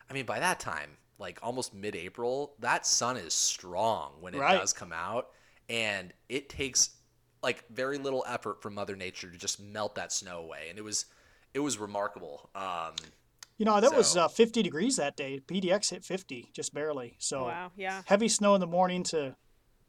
I 0.08 0.12
mean, 0.14 0.24
by 0.26 0.40
that 0.40 0.58
time, 0.60 0.90
like 1.18 1.38
almost 1.42 1.74
mid-April, 1.74 2.54
that 2.60 2.86
sun 2.86 3.16
is 3.16 3.34
strong 3.34 4.12
when 4.20 4.34
it 4.34 4.38
Right. 4.38 4.58
does 4.58 4.72
come 4.72 4.92
out, 4.92 5.28
and 5.68 6.12
it 6.28 6.48
takes 6.48 6.90
like 7.42 7.64
very 7.68 7.98
little 7.98 8.24
effort 8.26 8.62
from 8.62 8.74
Mother 8.74 8.96
Nature 8.96 9.30
to 9.30 9.36
just 9.36 9.60
melt 9.60 9.94
that 9.96 10.12
snow 10.12 10.38
away, 10.40 10.66
and 10.70 10.78
it 10.78 10.82
was 10.82 11.06
it 11.52 11.60
was 11.60 11.78
remarkable. 11.78 12.50
Um, 12.54 12.94
You 13.58 13.64
know, 13.64 13.80
that 13.80 13.94
was 13.94 14.16
uh, 14.16 14.28
50 14.28 14.62
degrees 14.62 14.96
that 14.96 15.16
day. 15.16 15.40
PDX 15.46 15.90
hit 15.90 16.04
50, 16.04 16.50
just 16.52 16.74
barely. 16.74 17.16
So 17.18 17.44
Wow. 17.44 17.70
Yeah. 17.76 18.02
heavy 18.06 18.28
snow 18.28 18.54
in 18.54 18.60
the 18.60 18.66
morning 18.66 19.04
to 19.04 19.36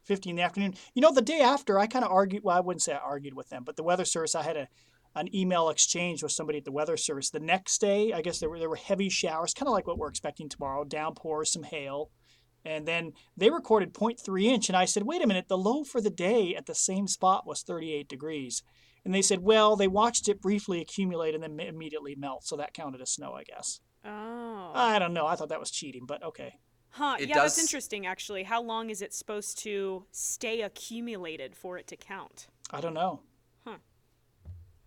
50 0.04 0.30
in 0.30 0.36
the 0.36 0.42
afternoon. 0.42 0.74
You 0.94 1.02
know, 1.02 1.12
the 1.12 1.22
day 1.22 1.40
after, 1.40 1.78
I 1.78 1.86
kind 1.86 2.04
of 2.04 2.12
argued. 2.12 2.44
Well, 2.44 2.56
I 2.56 2.60
wouldn't 2.60 2.82
say 2.82 2.92
I 2.92 2.98
argued 2.98 3.34
with 3.34 3.48
them, 3.48 3.64
but 3.64 3.76
the 3.76 3.82
weather 3.82 4.04
service, 4.04 4.34
I 4.34 4.42
had 4.42 4.56
a 4.56 4.68
an 5.16 5.34
email 5.34 5.70
exchange 5.70 6.22
with 6.22 6.30
somebody 6.30 6.58
at 6.58 6.64
the 6.66 6.70
weather 6.70 6.96
service. 6.98 7.30
The 7.30 7.40
next 7.40 7.80
day, 7.80 8.12
I 8.12 8.20
guess 8.20 8.38
there 8.38 8.50
were 8.50 8.58
there 8.58 8.68
were 8.68 8.76
heavy 8.76 9.08
showers, 9.08 9.54
kind 9.54 9.66
of 9.66 9.72
like 9.72 9.86
what 9.86 9.98
we're 9.98 10.10
expecting 10.10 10.48
tomorrow, 10.48 10.84
downpours, 10.84 11.52
some 11.52 11.62
hail, 11.62 12.10
and 12.64 12.86
then 12.86 13.12
they 13.36 13.48
recorded 13.50 13.94
0.3 13.94 14.44
inch. 14.44 14.68
And 14.68 14.76
I 14.76 14.84
said, 14.84 15.04
wait 15.04 15.22
a 15.22 15.26
minute, 15.26 15.48
the 15.48 15.56
low 15.56 15.84
for 15.84 16.00
the 16.00 16.10
day 16.10 16.54
at 16.54 16.66
the 16.66 16.74
same 16.74 17.06
spot 17.08 17.46
was 17.46 17.62
38 17.62 18.08
degrees. 18.08 18.62
And 19.06 19.14
they 19.14 19.22
said, 19.22 19.38
well, 19.42 19.76
they 19.76 19.86
watched 19.86 20.28
it 20.28 20.42
briefly 20.42 20.80
accumulate 20.80 21.32
and 21.36 21.40
then 21.40 21.60
immediately 21.60 22.16
melt, 22.16 22.44
so 22.44 22.56
that 22.56 22.74
counted 22.74 23.00
as 23.00 23.10
snow, 23.10 23.34
I 23.34 23.44
guess. 23.44 23.78
Oh. 24.04 24.72
I 24.74 24.98
don't 24.98 25.14
know. 25.14 25.28
I 25.28 25.36
thought 25.36 25.48
that 25.50 25.60
was 25.60 25.70
cheating, 25.70 26.06
but 26.06 26.24
okay. 26.24 26.56
Huh. 26.90 27.16
It 27.20 27.28
yeah, 27.28 27.36
that's 27.36 27.56
interesting. 27.56 28.04
Actually, 28.04 28.42
how 28.42 28.60
long 28.60 28.90
is 28.90 29.00
it 29.00 29.14
supposed 29.14 29.58
to 29.62 30.06
stay 30.10 30.62
accumulated 30.62 31.54
for 31.54 31.78
it 31.78 31.86
to 31.86 31.96
count? 31.96 32.48
I 32.72 32.80
don't 32.80 32.94
know. 32.94 33.20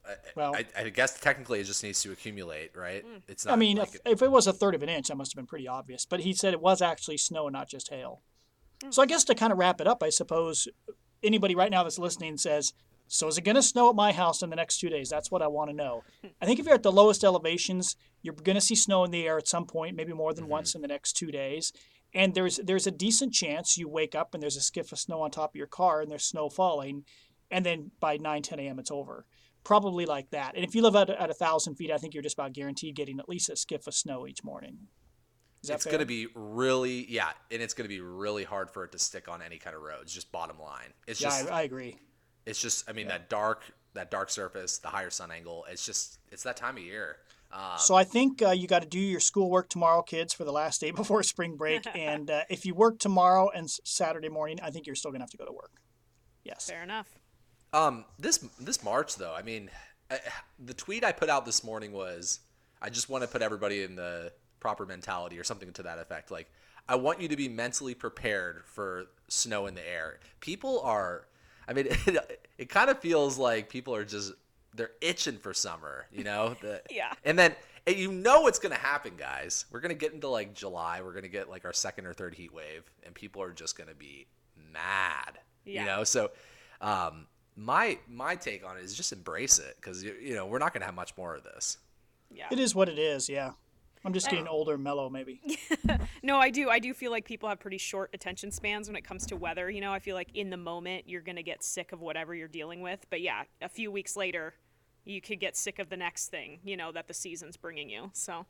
I, 0.05 0.15
Well- 0.35 0.55
I, 0.55 0.65
I 0.77 0.89
guess 0.89 1.17
technically 1.17 1.61
it 1.61 1.65
just 1.65 1.81
needs 1.81 2.01
to 2.03 2.11
accumulate, 2.11 2.75
right? 2.75 3.03
Hmm. 3.03 3.17
It's 3.29 3.45
not. 3.45 3.53
I 3.53 3.55
mean, 3.55 3.77
like 3.77 3.95
if, 3.95 4.01
if 4.05 4.21
it 4.21 4.31
was 4.31 4.47
a 4.47 4.53
third 4.53 4.75
of 4.75 4.83
an 4.83 4.89
inch, 4.89 5.07
that 5.07 5.15
must 5.15 5.31
have 5.31 5.38
been 5.38 5.47
pretty 5.47 5.67
obvious. 5.67 6.05
But 6.05 6.19
he 6.21 6.33
said 6.33 6.53
it 6.53 6.61
was 6.61 6.81
actually 6.81 7.17
snow, 7.17 7.47
and 7.47 7.53
not 7.53 7.69
just 7.69 7.89
hail. 7.89 8.21
Hmm. 8.83 8.91
So 8.91 9.01
I 9.01 9.05
guess 9.05 9.23
to 9.25 9.35
kind 9.35 9.53
of 9.53 9.59
wrap 9.59 9.79
it 9.79 9.88
up, 9.88 10.03
I 10.03 10.09
suppose 10.09 10.67
anybody 11.23 11.55
right 11.55 11.71
now 11.71 11.83
that's 11.83 11.99
listening 11.99 12.38
says, 12.38 12.73
"So 13.17 13.27
is 13.27 13.37
it 13.37 13.43
going 13.43 13.55
to 13.55 13.63
snow 13.63 13.89
at 13.89 13.95
my 13.95 14.11
house 14.11 14.41
in 14.41 14.49
the 14.49 14.55
next 14.55 14.79
two 14.79 14.89
days?" 14.89 15.09
That's 15.09 15.31
what 15.31 15.41
I 15.41 15.47
want 15.47 15.69
to 15.69 15.75
know. 15.75 16.03
I 16.41 16.45
think 16.45 16.59
if 16.59 16.65
you're 16.65 16.75
at 16.75 16.83
the 16.83 16.91
lowest 16.91 17.23
elevations, 17.23 17.95
you're 18.21 18.33
going 18.33 18.55
to 18.55 18.61
see 18.61 18.75
snow 18.75 19.03
in 19.03 19.11
the 19.11 19.27
air 19.27 19.37
at 19.37 19.47
some 19.47 19.65
point, 19.65 19.95
maybe 19.95 20.13
more 20.13 20.33
than 20.33 20.45
mm-hmm. 20.45 20.51
once 20.51 20.75
in 20.75 20.81
the 20.81 20.87
next 20.87 21.13
two 21.13 21.31
days. 21.31 21.71
And 22.13 22.33
there's 22.33 22.57
there's 22.57 22.87
a 22.87 22.91
decent 22.91 23.33
chance 23.33 23.77
you 23.77 23.87
wake 23.87 24.15
up 24.15 24.33
and 24.33 24.41
there's 24.41 24.57
a 24.57 24.61
skiff 24.61 24.91
of 24.91 24.99
snow 24.99 25.21
on 25.21 25.31
top 25.31 25.51
of 25.51 25.55
your 25.55 25.67
car 25.67 26.01
and 26.01 26.09
there's 26.09 26.25
snow 26.25 26.49
falling, 26.49 27.03
and 27.51 27.65
then 27.65 27.91
by 27.99 28.17
9 28.17 28.41
10 28.41 28.59
a.m. 28.59 28.79
it's 28.79 28.91
over. 28.91 29.25
Probably 29.63 30.05
like 30.05 30.29
that. 30.31 30.55
And 30.55 30.63
if 30.63 30.73
you 30.73 30.81
live 30.81 30.95
at, 30.95 31.09
at 31.09 31.29
a 31.29 31.33
thousand 31.33 31.75
feet, 31.75 31.91
I 31.91 31.97
think 31.97 32.13
you're 32.13 32.23
just 32.23 32.35
about 32.35 32.53
guaranteed 32.53 32.95
getting 32.95 33.19
at 33.19 33.27
least 33.27 33.49
a 33.49 33.55
skiff 33.55 33.87
of 33.87 33.93
snow 33.93 34.25
each 34.25 34.43
morning. 34.43 34.87
It's 35.61 35.83
fair? 35.83 35.99
to 35.99 36.05
be 36.05 36.27
really 36.35 37.05
yeah, 37.11 37.31
and 37.51 37.61
it's 37.61 37.73
going 37.73 37.85
to 37.85 37.89
be 37.89 37.99
really 37.99 38.45
hard 38.45 38.71
for 38.71 38.85
it 38.85 38.93
to 38.93 38.99
stick 38.99 39.27
on 39.27 39.41
any 39.41 39.57
kind 39.57 39.75
of 39.75 39.81
roads. 39.81 40.13
Just 40.13 40.31
bottom 40.31 40.57
line, 40.59 40.93
it's 41.05 41.19
Yeah, 41.19 41.29
just 41.29 41.51
I, 41.51 41.59
I 41.59 41.61
agree. 41.63 41.97
It's 42.50 42.62
just 42.62 42.89
I 42.89 42.94
mean 42.94 43.08
that 43.08 43.29
dark 43.29 43.63
that 43.94 44.12
dark 44.12 44.29
surface, 44.29 44.77
the 44.77 44.88
higher 44.88 45.10
sun 45.10 45.32
angle. 45.32 45.65
It's 45.70 45.86
just 45.86 46.20
it's 46.32 46.44
that 46.44 46.58
time 46.58 46.77
of 46.77 46.84
year. 46.84 47.18
Um, 47.51 47.77
So 47.77 47.96
I 47.96 48.03
think 48.03 48.41
uh, 48.41 48.51
you 48.51 48.68
got 48.68 48.84
to 48.84 48.88
do 48.88 49.00
your 49.00 49.20
schoolwork 49.20 49.70
tomorrow, 49.70 50.03
kids, 50.03 50.34
for 50.34 50.44
the 50.44 50.51
last 50.51 50.82
day 50.82 50.91
before 51.01 51.24
spring 51.24 51.56
break. 51.56 51.86
and 51.96 52.29
uh, 52.29 52.41
if 52.50 52.65
you 52.65 52.74
work 52.75 53.00
tomorrow 53.00 53.50
and 53.50 53.70
Saturday 53.70 54.29
morning, 54.29 54.60
I 54.62 54.72
think 54.72 54.86
you're 54.86 54.96
still 54.96 55.12
gonna 55.12 55.24
have 55.24 55.32
to 55.32 55.38
go 55.38 55.46
to 55.46 55.51
work. 55.51 55.72
Yes. 56.44 56.70
Fair 56.70 56.84
enough. 56.84 57.08
Um, 57.72 58.06
this 58.18 58.38
this 58.60 58.84
March 58.84 59.15
though, 59.15 59.34
I 59.34 59.44
mean, 59.44 59.70
I, 60.10 60.20
the 60.58 60.74
tweet 60.74 61.03
I 61.03 61.12
put 61.12 61.29
out 61.29 61.46
this 61.46 61.63
morning 61.63 61.91
was, 61.91 62.39
I 62.82 62.89
just 62.89 63.10
want 63.10 63.24
to 63.24 63.27
put 63.27 63.41
everybody 63.41 63.84
in 63.84 63.96
the 63.96 64.32
proper 64.60 64.86
mentality 64.86 65.38
or 65.39 65.44
something 65.44 65.72
to 65.74 65.84
that 65.84 66.00
effect. 66.00 66.32
Like, 66.32 66.51
I 66.88 66.96
want 66.96 67.22
you 67.22 67.27
to 67.27 67.36
be 67.38 67.48
mentally 67.48 67.94
prepared 67.94 68.63
for 68.65 69.06
snow 69.27 69.68
in 69.68 69.75
the 69.75 69.88
air. 69.88 70.20
People 70.39 70.82
are, 70.82 71.25
I 71.69 71.73
mean, 71.73 71.88
it, 72.07 72.47
it 72.57 72.69
kind 72.69 72.89
of 72.89 72.99
feels 72.99 73.38
like 73.38 73.69
people 73.69 73.95
are 73.95 74.05
just 74.05 74.33
they're 74.75 74.91
itching 75.01 75.38
for 75.38 75.53
summer, 75.53 76.05
you 76.11 76.23
know? 76.23 76.55
The, 76.61 76.81
Yeah. 76.89 77.13
And 77.23 77.38
then 77.38 77.55
and 77.88 77.95
you 77.95 78.11
know 78.11 78.47
it's 78.47 78.59
gonna 78.59 78.75
happen, 78.75 79.13
guys. 79.17 79.65
We're 79.71 79.79
gonna 79.79 79.93
get 79.93 80.13
into 80.13 80.27
like 80.27 80.53
July. 80.53 81.01
We're 81.01 81.13
gonna 81.13 81.27
get 81.27 81.49
like 81.49 81.65
our 81.65 81.73
second 81.73 82.05
or 82.05 82.13
third 82.13 82.35
heat 82.35 82.53
wave, 82.53 82.91
and 83.03 83.13
people 83.13 83.41
are 83.41 83.51
just 83.51 83.77
gonna 83.77 83.93
be 83.93 84.27
mad. 84.73 85.39
Yeah. 85.65 85.81
You 85.81 85.88
know, 85.88 86.03
so 86.03 86.31
um, 86.81 87.27
my 87.55 87.97
my 88.07 88.35
take 88.35 88.65
on 88.65 88.77
it 88.77 88.83
is 88.83 88.95
just 88.95 89.11
embrace 89.11 89.59
it 89.59 89.75
because 89.79 90.03
you, 90.03 90.15
you 90.21 90.35
know 90.35 90.45
we're 90.45 90.59
not 90.59 90.73
going 90.73 90.81
to 90.81 90.85
have 90.85 90.95
much 90.95 91.15
more 91.17 91.35
of 91.35 91.43
this. 91.43 91.77
Yeah. 92.31 92.47
It 92.51 92.59
is 92.59 92.73
what 92.73 92.89
it 92.89 92.99
is. 92.99 93.27
Yeah. 93.29 93.51
I'm 94.06 94.13
just 94.13 94.29
getting 94.29 94.48
older, 94.48 94.77
mellow, 94.77 95.10
maybe. 95.10 95.41
No, 96.24 96.38
I 96.38 96.50
do. 96.50 96.70
I 96.70 96.79
do 96.79 96.94
feel 96.94 97.12
like 97.12 97.25
people 97.25 97.48
have 97.50 97.60
pretty 97.60 97.77
short 97.77 98.12
attention 98.13 98.51
spans 98.51 98.88
when 98.88 98.96
it 98.96 99.03
comes 99.03 99.25
to 99.27 99.36
weather. 99.38 99.70
You 99.70 99.82
know, 99.82 99.91
I 99.94 100.00
feel 100.00 100.15
like 100.15 100.29
in 100.36 100.50
the 100.50 100.58
moment 100.58 101.06
you're 101.08 101.22
going 101.22 101.38
to 101.38 101.44
get 101.44 101.63
sick 101.63 101.91
of 101.91 102.01
whatever 102.01 102.36
you're 102.36 102.48
dealing 102.50 102.82
with. 102.82 103.06
But 103.10 103.22
yeah, 103.22 103.44
a 103.62 103.70
few 103.70 103.89
weeks 103.91 104.15
later, 104.18 104.53
you 105.06 105.22
could 105.22 105.39
get 105.39 105.56
sick 105.58 105.79
of 105.79 105.89
the 105.89 105.98
next 105.98 106.27
thing, 106.27 106.60
you 106.63 106.75
know, 106.77 106.91
that 106.91 107.08
the 107.08 107.13
season's 107.13 107.56
bringing 107.58 107.89
you. 107.89 108.12
So, 108.13 108.46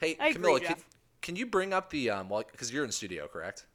Hey, 0.00 0.16
I 0.20 0.28
agree, 0.28 0.58
can, 0.60 0.68
Jeff. 0.68 0.84
can 1.20 1.36
you 1.36 1.46
bring 1.46 1.72
up 1.72 1.90
the 1.90 2.10
um? 2.10 2.28
Well, 2.28 2.44
because 2.50 2.72
you're 2.72 2.84
in 2.84 2.92
studio, 2.92 3.26
correct? 3.26 3.66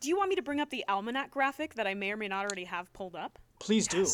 do 0.00 0.08
you 0.08 0.16
want 0.16 0.28
me 0.28 0.34
to 0.36 0.42
bring 0.42 0.58
up 0.60 0.68
the 0.70 0.84
almanac 0.88 1.30
graphic 1.30 1.74
that 1.74 1.86
I 1.86 1.94
may 1.94 2.10
or 2.12 2.16
may 2.16 2.26
not 2.28 2.44
already 2.44 2.64
have 2.64 2.92
pulled 2.92 3.14
up? 3.14 3.38
Please 3.60 3.86
do. 3.86 4.04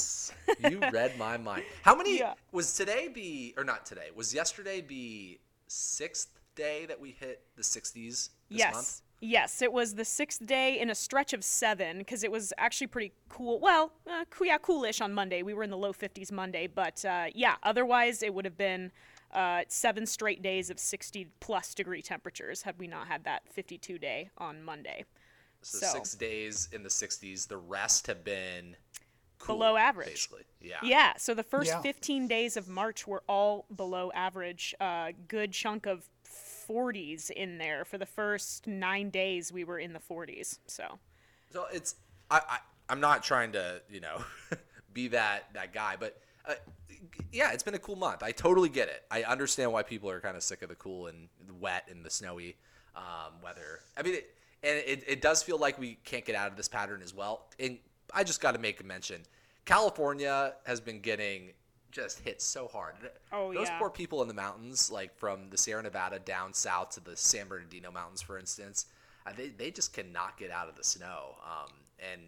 you 0.61 0.81
read 0.93 1.19
my 1.19 1.37
mind. 1.39 1.65
How 1.83 1.97
many 1.97 2.19
Yeah. 2.19 2.35
was 2.53 2.75
today? 2.75 3.09
Be 3.09 3.55
or 3.57 3.65
not 3.65 3.87
today? 3.87 4.09
Was 4.15 4.33
yesterday 4.35 4.83
be 4.83 5.41
sixth 5.67 6.38
day 6.59 6.85
that 6.87 7.01
we 7.01 7.13
hit 7.13 7.41
the 7.57 7.63
60s 7.63 7.95
this 7.95 8.31
yes. 8.51 8.75
month? 8.75 9.01
Yes, 9.21 9.63
it 9.63 9.73
was 9.73 9.95
the 9.95 10.05
sixth 10.05 10.45
day 10.47 10.79
in 10.79 10.91
a 10.91 10.95
stretch 10.95 11.33
of 11.33 11.43
seven 11.43 11.99
because 11.99 12.23
it 12.23 12.31
was 12.31 12.53
actually 12.59 12.87
pretty 12.87 13.13
cool. 13.29 13.59
Well, 13.59 13.93
uh, 14.09 14.25
cool, 14.31 14.47
yeah, 14.47 14.59
coolish 14.59 15.01
on 15.01 15.13
Monday. 15.13 15.43
We 15.43 15.55
were 15.55 15.65
in 15.65 15.71
the 15.71 15.77
low 15.77 15.93
50s 15.93 16.31
Monday, 16.31 16.69
but 16.69 17.05
uh, 17.05 17.27
yeah, 17.35 17.57
otherwise 17.63 18.23
it 18.23 18.33
would 18.33 18.45
have 18.45 18.57
been 18.57 18.93
uh, 19.33 19.63
seven 19.69 20.07
straight 20.07 20.41
days 20.41 20.71
of 20.71 20.79
60 20.79 21.29
plus 21.41 21.75
degree 21.75 22.01
temperatures 22.03 22.63
had 22.63 22.79
we 22.79 22.87
not 22.87 23.09
had 23.09 23.25
that 23.25 23.43
52 23.49 23.99
day 23.99 24.31
on 24.39 24.63
Monday. 24.63 25.05
So, 25.63 25.79
So- 25.79 25.87
six 25.89 26.15
days 26.15 26.69
in 26.73 26.83
the 26.83 26.89
60s. 26.91 27.49
The 27.49 27.57
rest 27.57 28.07
have 28.07 28.23
been 28.25 28.77
cool, 29.39 29.57
Below 29.57 29.77
average. 29.77 30.09
basically. 30.09 30.45
Yeah. 30.61 30.77
Yeah, 30.83 31.13
so 31.17 31.35
the 31.35 31.43
first 31.43 31.69
Yeah. 31.71 31.81
15 31.81 32.29
days 32.29 32.57
of 32.57 32.69
March 32.69 33.07
were 33.07 33.25
all 33.29 33.67
below 33.75 34.13
average. 34.15 34.75
A 34.81 35.13
good 35.27 35.53
chunk 35.53 35.87
of 35.87 36.09
40s 36.69 37.31
in 37.31 37.59
there. 37.59 37.85
For 37.85 37.99
the 37.99 38.07
first 38.07 38.67
nine 38.67 39.11
days, 39.11 39.53
we 39.53 39.65
were 39.65 39.79
in 39.79 39.93
the 39.93 40.01
40s. 40.01 40.59
So. 40.67 40.99
So 41.51 41.67
it's 41.73 41.97
I, 42.31 42.41
I 42.49 42.59
I'm 42.89 43.01
not 43.01 43.23
trying 43.23 43.53
to 43.53 43.81
you 43.91 44.01
know 44.01 44.23
be 44.93 45.09
that 45.09 45.53
that 45.55 45.73
guy, 45.73 45.97
but 45.99 46.21
uh, 46.47 46.55
yeah, 47.33 47.53
it's 47.53 47.63
been 47.63 47.75
a 47.75 47.79
cool 47.79 47.97
month. 47.97 48.23
I 48.23 48.33
totally 48.33 48.69
get 48.69 48.89
it. 48.89 49.05
I 49.11 49.23
understand 49.23 49.73
why 49.73 49.83
people 49.83 50.11
are 50.11 50.21
kind 50.21 50.37
of 50.37 50.43
sick 50.43 50.63
of 50.63 50.69
the 50.69 50.75
cool 50.75 51.07
and 51.07 51.29
the 51.47 51.55
wet 51.55 51.89
and 51.91 52.05
the 52.05 52.11
snowy 52.11 52.57
um, 52.97 53.35
weather. 53.43 53.81
I 53.97 54.03
mean, 54.03 54.15
it, 54.15 54.35
and 54.63 54.79
it, 54.79 55.05
it 55.07 55.23
does 55.23 55.43
feel 55.43 55.59
like 55.59 55.79
we 55.79 55.99
can't 56.05 56.25
get 56.25 56.35
out 56.35 56.51
of 56.51 56.57
this 56.57 56.69
pattern 56.69 57.01
as 57.03 57.15
well. 57.15 57.47
And 57.61 57.79
I 58.13 58.25
just 58.25 58.41
got 58.41 58.53
to 58.53 58.59
make 58.59 58.81
a 58.81 58.85
mention. 58.85 59.23
California 59.65 60.55
has 60.65 60.81
been 60.81 61.01
getting 61.01 61.51
just 61.91 62.21
hit 62.21 62.41
so 62.43 62.69
hard. 62.69 62.95
Oh, 63.33 63.53
Those 63.53 63.69
yeah. 63.69 63.79
poor 63.79 63.91
people 63.91 64.23
in 64.23 64.29
the 64.29 64.35
mountains, 64.35 64.91
like 64.91 65.17
from 65.17 65.49
the 65.51 65.57
Sierra 65.59 65.83
Nevada 65.83 66.19
down 66.19 66.53
south 66.55 66.91
to 66.91 67.01
the 67.01 67.17
San 67.17 67.49
Bernardino 67.49 67.91
Mountains, 67.91 68.21
for 68.23 68.39
instance, 68.39 68.87
uh, 69.27 69.33
they, 69.37 69.49
they 69.49 69.71
just 69.71 69.93
cannot 69.93 70.37
get 70.39 70.51
out 70.51 70.69
of 70.69 70.77
the 70.77 70.85
snow. 70.85 71.37
Um, 71.45 71.73
and 72.13 72.21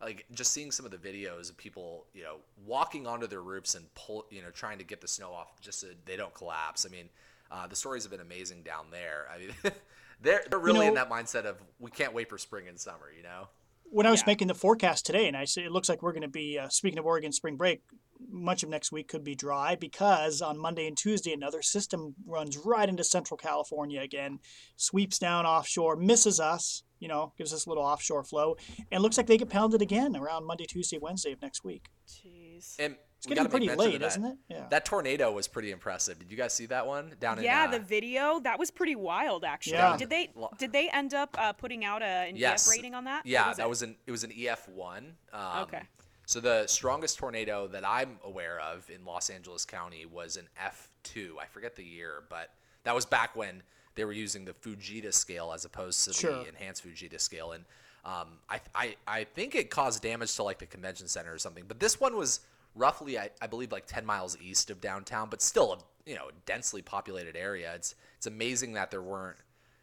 like 0.00 0.26
just 0.34 0.52
seeing 0.52 0.70
some 0.70 0.84
of 0.84 0.92
the 0.92 0.98
videos 0.98 1.48
of 1.50 1.56
people, 1.56 2.06
you 2.14 2.22
know, 2.22 2.36
walking 2.66 3.06
onto 3.06 3.26
their 3.26 3.40
roofs 3.42 3.74
and 3.74 3.86
pull, 3.94 4.26
you 4.30 4.42
know, 4.42 4.50
trying 4.50 4.78
to 4.78 4.84
get 4.84 5.00
the 5.00 5.08
snow 5.08 5.30
off 5.32 5.60
just 5.60 5.80
so 5.80 5.86
they 6.04 6.16
don't 6.16 6.34
collapse. 6.34 6.84
I 6.84 6.90
mean, 6.90 7.08
uh, 7.50 7.66
the 7.66 7.76
stories 7.76 8.02
have 8.02 8.10
been 8.10 8.20
amazing 8.20 8.62
down 8.62 8.86
there. 8.90 9.26
I 9.34 9.38
mean, 9.38 9.54
they're, 10.20 10.42
they're 10.50 10.58
really 10.58 10.86
in 10.88 10.94
know- 10.94 11.04
that 11.04 11.10
mindset 11.10 11.44
of 11.44 11.56
we 11.78 11.90
can't 11.90 12.12
wait 12.12 12.28
for 12.28 12.38
spring 12.38 12.68
and 12.68 12.78
summer, 12.78 13.06
you 13.16 13.22
know? 13.22 13.48
When 13.88 14.04
I 14.04 14.10
was 14.10 14.20
Yeah. 14.22 14.26
making 14.26 14.48
the 14.48 14.54
forecast 14.54 15.06
today, 15.06 15.28
and 15.28 15.36
I 15.36 15.44
said 15.44 15.62
it 15.64 15.70
looks 15.70 15.88
like 15.88 16.02
we're 16.02 16.12
going 16.12 16.22
to 16.22 16.28
be 16.28 16.58
uh, 16.58 16.68
speaking 16.68 16.98
of 16.98 17.06
Oregon 17.06 17.30
spring 17.30 17.54
break. 17.56 17.82
Much 18.30 18.62
of 18.62 18.68
next 18.68 18.92
week 18.92 19.08
could 19.08 19.24
be 19.24 19.34
dry 19.34 19.74
because 19.76 20.40
on 20.42 20.58
Monday 20.58 20.86
and 20.86 20.96
Tuesday 20.96 21.32
another 21.32 21.62
system 21.62 22.14
runs 22.26 22.56
right 22.58 22.88
into 22.88 23.04
Central 23.04 23.36
California 23.38 24.00
again, 24.00 24.38
sweeps 24.76 25.18
down 25.18 25.46
offshore, 25.46 25.96
misses 25.96 26.40
us. 26.40 26.82
You 26.98 27.08
know, 27.08 27.34
gives 27.36 27.52
us 27.52 27.66
a 27.66 27.68
little 27.68 27.84
offshore 27.84 28.24
flow, 28.24 28.56
and 28.90 29.02
looks 29.02 29.18
like 29.18 29.26
they 29.26 29.36
get 29.36 29.50
pounded 29.50 29.82
again 29.82 30.16
around 30.16 30.46
Monday, 30.46 30.64
Tuesday, 30.64 30.96
Wednesday 30.96 31.32
of 31.32 31.42
next 31.42 31.62
week. 31.62 31.90
Jeez. 32.08 32.74
And 32.78 32.96
It's 33.18 33.26
getting 33.26 33.48
pretty 33.48 33.68
late, 33.68 34.00
isn't 34.00 34.24
it? 34.24 34.36
Yeah. 34.48 34.66
That 34.70 34.86
tornado 34.86 35.30
was 35.30 35.46
pretty 35.46 35.72
impressive. 35.72 36.18
Did 36.18 36.30
you 36.30 36.38
guys 36.38 36.54
see 36.54 36.64
that 36.66 36.86
one 36.86 37.14
down 37.20 37.36
in? 37.36 37.44
Yeah, 37.44 37.64
uh, 37.64 37.72
the 37.72 37.80
video 37.80 38.40
that 38.40 38.58
was 38.58 38.70
pretty 38.70 38.96
wild. 38.96 39.44
Actually, 39.44 39.76
Yeah. 39.76 39.96
did 39.98 40.08
they 40.08 40.30
did 40.58 40.72
they 40.72 40.88
end 40.88 41.12
up 41.12 41.36
uh, 41.38 41.52
putting 41.52 41.84
out 41.84 42.00
a, 42.00 42.06
an 42.30 42.36
yes. 42.36 42.66
EF 42.66 42.72
rating 42.74 42.94
on 42.94 43.04
that? 43.04 43.26
Yeah, 43.26 43.48
was 43.48 43.58
that 43.58 43.66
it? 43.66 43.68
was 43.68 43.82
an 43.82 43.96
it 44.06 44.10
was 44.10 44.24
an 44.24 44.32
EF 44.34 44.66
one. 44.68 45.16
Um, 45.34 45.64
Okay. 45.64 45.82
So 46.26 46.40
the 46.40 46.66
strongest 46.66 47.18
tornado 47.18 47.68
that 47.68 47.86
I'm 47.86 48.18
aware 48.24 48.58
of 48.60 48.90
in 48.90 49.04
Los 49.04 49.30
Angeles 49.30 49.64
County 49.64 50.06
was 50.06 50.36
an 50.36 50.48
F2. 50.60 51.34
I 51.40 51.46
forget 51.46 51.76
the 51.76 51.84
year, 51.84 52.24
but 52.28 52.50
that 52.82 52.94
was 52.94 53.06
back 53.06 53.36
when 53.36 53.62
they 53.94 54.04
were 54.04 54.12
using 54.12 54.44
the 54.44 54.52
Fujita 54.52 55.14
scale 55.14 55.52
as 55.54 55.64
opposed 55.64 56.04
to 56.04 56.12
Sure. 56.12 56.32
the 56.42 56.48
enhanced 56.48 56.84
Fujita 56.86 57.20
scale, 57.20 57.52
and 57.52 57.64
um, 58.04 58.38
I, 58.50 58.60
I 58.74 58.96
I 59.06 59.24
think 59.24 59.54
it 59.54 59.70
caused 59.70 60.02
damage 60.02 60.34
to 60.36 60.42
like 60.42 60.58
the 60.58 60.66
convention 60.66 61.08
center 61.08 61.32
or 61.32 61.38
something. 61.38 61.64
But 61.66 61.80
this 61.80 61.98
one 62.00 62.16
was 62.16 62.40
roughly, 62.74 63.18
I, 63.18 63.30
I 63.40 63.46
believe, 63.46 63.72
like 63.72 63.86
10 63.86 64.04
miles 64.04 64.36
east 64.40 64.70
of 64.70 64.80
downtown, 64.80 65.28
but 65.30 65.40
still 65.40 65.72
a 65.72 65.78
you 66.10 66.16
know 66.16 66.30
densely 66.44 66.82
populated 66.82 67.36
area. 67.36 67.72
It's 67.74 67.94
it's 68.16 68.26
amazing 68.26 68.72
that 68.74 68.90
there 68.90 69.02
weren't 69.02 69.38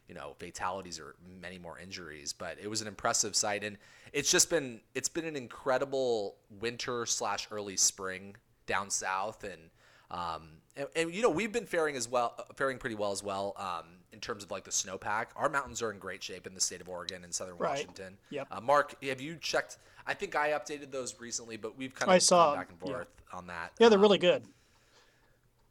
you 0.07 0.15
know 0.15 0.33
fatalities 0.39 0.99
or 0.99 1.15
many 1.41 1.57
more 1.57 1.79
injuries 1.79 2.33
but 2.33 2.57
it 2.61 2.69
was 2.69 2.81
an 2.81 2.87
impressive 2.87 3.35
sight 3.35 3.63
and 3.63 3.77
it's 4.11 4.29
just 4.31 4.49
been 4.49 4.81
it's 4.95 5.09
been 5.09 5.25
an 5.25 5.35
incredible 5.35 6.35
winter 6.59 7.05
slash 7.05 7.47
early 7.51 7.77
spring 7.77 8.35
down 8.65 8.89
south 8.89 9.43
and 9.43 9.69
um 10.11 10.49
and, 10.75 10.87
and, 10.95 11.13
you 11.13 11.21
know 11.21 11.29
we've 11.29 11.51
been 11.53 11.65
faring 11.65 11.95
as 11.95 12.07
well 12.09 12.33
faring 12.55 12.77
pretty 12.77 12.95
well 12.95 13.11
as 13.11 13.23
well 13.23 13.53
um 13.57 13.85
in 14.11 14.19
terms 14.19 14.43
of 14.43 14.51
like 14.51 14.63
the 14.63 14.71
snowpack 14.71 15.27
our 15.35 15.49
mountains 15.49 15.81
are 15.81 15.91
in 15.91 15.99
great 15.99 16.21
shape 16.21 16.45
in 16.45 16.53
the 16.53 16.61
state 16.61 16.81
of 16.81 16.89
oregon 16.89 17.23
and 17.23 17.33
southern 17.33 17.57
Right. 17.57 17.69
washington 17.71 18.17
Yep. 18.29 18.47
uh, 18.51 18.61
mark 18.61 18.95
have 19.03 19.21
you 19.21 19.37
checked 19.37 19.77
i 20.05 20.13
think 20.13 20.35
i 20.35 20.49
updated 20.49 20.91
those 20.91 21.19
recently 21.19 21.57
but 21.57 21.77
we've 21.77 21.95
kind 21.95 22.09
of 22.09 22.15
I 22.15 22.17
saw, 22.19 22.47
gone 22.51 22.57
back 22.57 22.69
and 22.69 22.77
yeah. 22.85 22.93
forth 22.95 23.07
on 23.31 23.47
that 23.47 23.71
Yeah, 23.79 23.89
they're 23.89 23.97
Um, 23.97 24.03
really 24.03 24.17
good. 24.19 24.43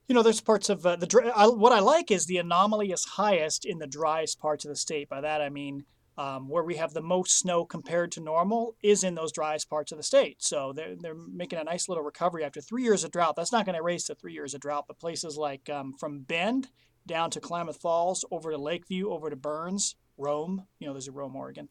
You 0.08 0.14
know, 0.14 0.22
there's 0.22 0.40
parts 0.40 0.68
of 0.68 0.84
uh, 0.84 0.96
the 0.96 1.06
dry, 1.06 1.28
I, 1.28 1.46
what 1.46 1.72
I 1.72 1.80
like 1.80 2.10
is 2.10 2.26
the 2.26 2.38
anomaly 2.38 2.92
is 2.92 3.04
highest 3.04 3.64
in 3.64 3.78
the 3.78 3.86
driest 3.86 4.40
parts 4.40 4.64
of 4.64 4.68
the 4.68 4.76
state. 4.76 5.08
By 5.08 5.20
that 5.20 5.40
I 5.40 5.48
mean 5.48 5.84
um, 6.18 6.48
where 6.48 6.62
we 6.62 6.76
have 6.76 6.92
the 6.92 7.00
most 7.00 7.38
snow 7.38 7.64
compared 7.64 8.12
to 8.12 8.20
normal 8.20 8.76
is 8.82 9.02
in 9.04 9.14
those 9.14 9.32
driest 9.32 9.70
parts 9.70 9.92
of 9.92 9.98
the 9.98 10.04
state. 10.04 10.42
So 10.42 10.72
they're 10.72 10.96
they're 10.96 11.14
making 11.14 11.58
a 11.58 11.64
nice 11.64 11.88
little 11.88 12.04
recovery 12.04 12.44
after 12.44 12.60
three 12.60 12.82
years 12.82 13.04
of 13.04 13.12
drought. 13.12 13.36
That's 13.36 13.52
not 13.52 13.64
going 13.64 13.74
to 13.74 13.80
erase 13.80 14.06
the 14.06 14.14
three 14.14 14.34
years 14.34 14.54
of 14.54 14.60
drought, 14.60 14.84
but 14.86 14.98
places 14.98 15.36
like 15.36 15.70
um, 15.70 15.94
from 15.98 16.20
Bend 16.20 16.68
down 17.06 17.30
to 17.30 17.40
Klamath 17.40 17.80
Falls, 17.80 18.24
over 18.30 18.50
to 18.50 18.58
Lakeview, 18.58 19.10
over 19.10 19.30
to 19.30 19.36
Burns, 19.36 19.96
Rome. 20.16 20.66
You 20.78 20.86
know, 20.86 20.92
there's 20.92 21.08
a 21.08 21.12
Rome, 21.12 21.34
Oregon. 21.34 21.68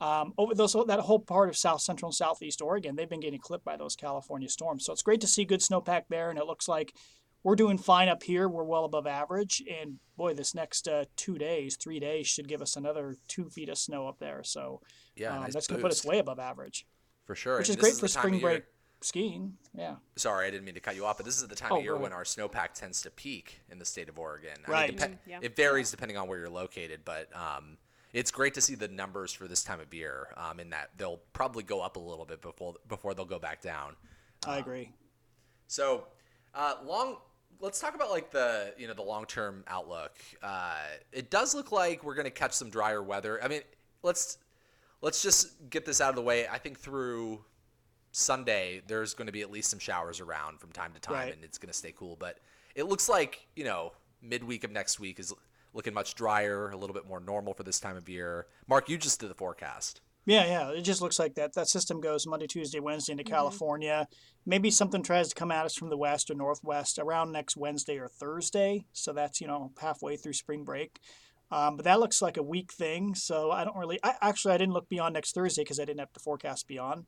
Um, 0.00 0.34
over 0.36 0.54
those 0.54 0.72
that 0.72 1.00
whole 1.00 1.20
part 1.20 1.48
of 1.48 1.56
South 1.56 1.80
Central 1.80 2.08
and 2.08 2.14
Southeast 2.14 2.60
Oregon, 2.60 2.96
they've 2.96 3.08
been 3.08 3.20
getting 3.20 3.40
clipped 3.40 3.64
by 3.64 3.76
those 3.76 3.94
California 3.94 4.48
storms. 4.48 4.84
So 4.84 4.92
it's 4.92 5.02
great 5.02 5.20
to 5.20 5.28
see 5.28 5.44
good 5.44 5.60
snowpack 5.60 6.04
there, 6.10 6.30
and 6.30 6.38
it 6.38 6.46
looks 6.46 6.66
like 6.66 6.92
we're 7.44 7.54
doing 7.54 7.78
fine 7.78 8.08
up 8.08 8.22
here. 8.24 8.48
We're 8.48 8.64
well 8.64 8.84
above 8.84 9.06
average, 9.06 9.62
and 9.70 9.98
boy, 10.16 10.34
this 10.34 10.54
next 10.54 10.88
uh, 10.88 11.04
two 11.14 11.38
days, 11.38 11.76
three 11.76 12.00
days 12.00 12.26
should 12.26 12.48
give 12.48 12.60
us 12.62 12.74
another 12.76 13.16
two 13.28 13.48
feet 13.50 13.68
of 13.68 13.78
snow 13.78 14.08
up 14.08 14.18
there. 14.18 14.42
So 14.42 14.80
Yeah, 15.14 15.36
um, 15.36 15.42
nice 15.42 15.52
that's 15.52 15.66
going 15.68 15.78
to 15.78 15.82
put 15.82 15.92
us 15.92 16.04
way 16.04 16.18
above 16.18 16.38
average, 16.40 16.86
for 17.26 17.34
sure 17.36 17.58
which 17.58 17.68
And 17.68 17.76
is 17.78 17.82
this 17.82 17.92
great 17.92 18.00
for 18.00 18.08
spring 18.08 18.34
of 18.34 18.40
year- 18.40 18.50
break 18.50 18.64
skiing. 19.02 19.58
Yeah. 19.74 19.96
Sorry, 20.16 20.46
I 20.46 20.50
didn't 20.50 20.64
mean 20.64 20.74
to 20.76 20.80
cut 20.80 20.96
you 20.96 21.04
off, 21.04 21.18
but 21.18 21.26
this 21.26 21.36
is 21.40 21.46
the 21.46 21.54
time 21.54 21.72
Oh, 21.72 21.76
of 21.76 21.82
year 21.84 21.92
go 21.96 22.00
when 22.00 22.12
our 22.14 22.24
snowpack 22.24 22.72
tends 22.72 23.02
to 23.02 23.10
peak 23.10 23.60
in 23.68 23.78
the 23.78 23.84
state 23.84 24.08
of 24.08 24.18
Oregon. 24.18 24.56
I 24.66 24.70
Right. 24.70 24.88
mean, 24.90 24.98
depe- 24.98 25.12
Mhm, 25.12 25.18
yeah. 25.26 25.38
It 25.42 25.54
varies 25.54 25.90
depending 25.90 26.16
on 26.16 26.26
where 26.26 26.38
you're 26.38 26.48
located, 26.48 27.04
but 27.04 27.28
um, 27.36 27.76
it's 28.14 28.30
great 28.30 28.54
to 28.54 28.62
see 28.62 28.74
the 28.76 28.88
numbers 28.88 29.30
for 29.34 29.46
this 29.46 29.62
time 29.62 29.78
of 29.80 29.92
year. 29.92 30.28
Um, 30.38 30.58
in 30.58 30.70
that 30.70 30.92
they'll 30.96 31.20
probably 31.34 31.64
go 31.64 31.82
up 31.82 31.96
a 31.96 32.00
little 32.00 32.24
bit 32.24 32.40
before 32.40 32.76
before 32.88 33.12
they'll 33.12 33.26
go 33.26 33.38
back 33.38 33.60
down. 33.60 33.94
I 34.46 34.56
agree. 34.56 34.90
So, 35.66 36.06
uh, 36.54 36.76
long. 36.82 37.18
Let's 37.60 37.80
talk 37.80 37.94
about 37.94 38.10
like 38.10 38.30
the 38.30 38.74
you 38.76 38.86
know 38.88 38.94
the 38.94 39.02
long 39.02 39.26
term 39.26 39.64
outlook. 39.68 40.12
Uh, 40.42 40.76
it 41.12 41.30
does 41.30 41.54
look 41.54 41.72
like 41.72 42.04
we're 42.04 42.14
going 42.14 42.24
to 42.26 42.30
catch 42.30 42.52
some 42.52 42.70
drier 42.70 43.02
weather. 43.02 43.42
I 43.42 43.48
mean, 43.48 43.62
let's 44.02 44.38
let's 45.00 45.22
just 45.22 45.70
get 45.70 45.84
this 45.86 46.00
out 46.00 46.10
of 46.10 46.16
the 46.16 46.22
way. 46.22 46.46
I 46.48 46.58
think 46.58 46.78
through 46.78 47.44
Sunday 48.12 48.82
there's 48.86 49.14
going 49.14 49.26
to 49.26 49.32
be 49.32 49.42
at 49.42 49.50
least 49.50 49.70
some 49.70 49.78
showers 49.78 50.20
around 50.20 50.60
from 50.60 50.72
time 50.72 50.92
to 50.92 51.00
time, 51.00 51.14
Right. 51.14 51.32
and 51.34 51.42
it's 51.44 51.58
going 51.58 51.68
to 51.72 51.76
stay 51.78 51.92
cool. 51.96 52.16
But 52.18 52.38
it 52.74 52.84
looks 52.84 53.08
like 53.08 53.46
you 53.56 53.64
know 53.64 53.92
midweek 54.22 54.64
of 54.64 54.70
next 54.70 55.00
week 55.00 55.18
is 55.18 55.32
looking 55.72 55.94
much 55.94 56.14
drier, 56.14 56.70
a 56.70 56.76
little 56.76 56.94
bit 56.94 57.06
more 57.06 57.20
normal 57.20 57.52
for 57.54 57.62
this 57.62 57.80
time 57.80 57.96
of 57.96 58.08
year. 58.08 58.46
Mark, 58.68 58.88
you 58.88 58.96
just 58.96 59.20
did 59.20 59.28
the 59.30 59.34
forecast. 59.34 60.00
Yeah, 60.26 60.46
yeah. 60.46 60.70
It 60.70 60.82
just 60.82 61.02
looks 61.02 61.18
like 61.18 61.34
that. 61.34 61.54
That 61.54 61.68
system 61.68 62.00
goes 62.00 62.26
Monday, 62.26 62.46
Tuesday, 62.46 62.80
Wednesday 62.80 63.12
into 63.12 63.24
California. 63.24 64.08
Maybe 64.46 64.70
something 64.70 65.02
tries 65.02 65.28
to 65.28 65.34
come 65.34 65.50
at 65.50 65.66
us 65.66 65.74
from 65.74 65.90
the 65.90 65.98
west 65.98 66.30
or 66.30 66.34
northwest 66.34 66.98
around 66.98 67.32
next 67.32 67.56
Wednesday 67.56 67.98
or 67.98 68.08
Thursday. 68.08 68.86
So 68.92 69.12
that's 69.12 69.40
you 69.40 69.46
know 69.46 69.72
halfway 69.80 70.16
through 70.16 70.32
spring 70.32 70.64
break. 70.64 70.98
Um, 71.50 71.76
but 71.76 71.84
that 71.84 72.00
looks 72.00 72.22
like 72.22 72.38
a 72.38 72.42
week 72.42 72.72
thing. 72.72 73.14
So 73.14 73.50
I 73.50 73.64
don't 73.64 73.76
really. 73.76 74.00
I 74.02 74.14
actually 74.22 74.54
I 74.54 74.58
didn't 74.58 74.74
look 74.74 74.88
beyond 74.88 75.12
next 75.14 75.34
Thursday 75.34 75.62
because 75.62 75.78
I 75.78 75.84
didn't 75.84 76.00
have 76.00 76.12
the 76.14 76.20
forecast 76.20 76.66
beyond. 76.66 77.04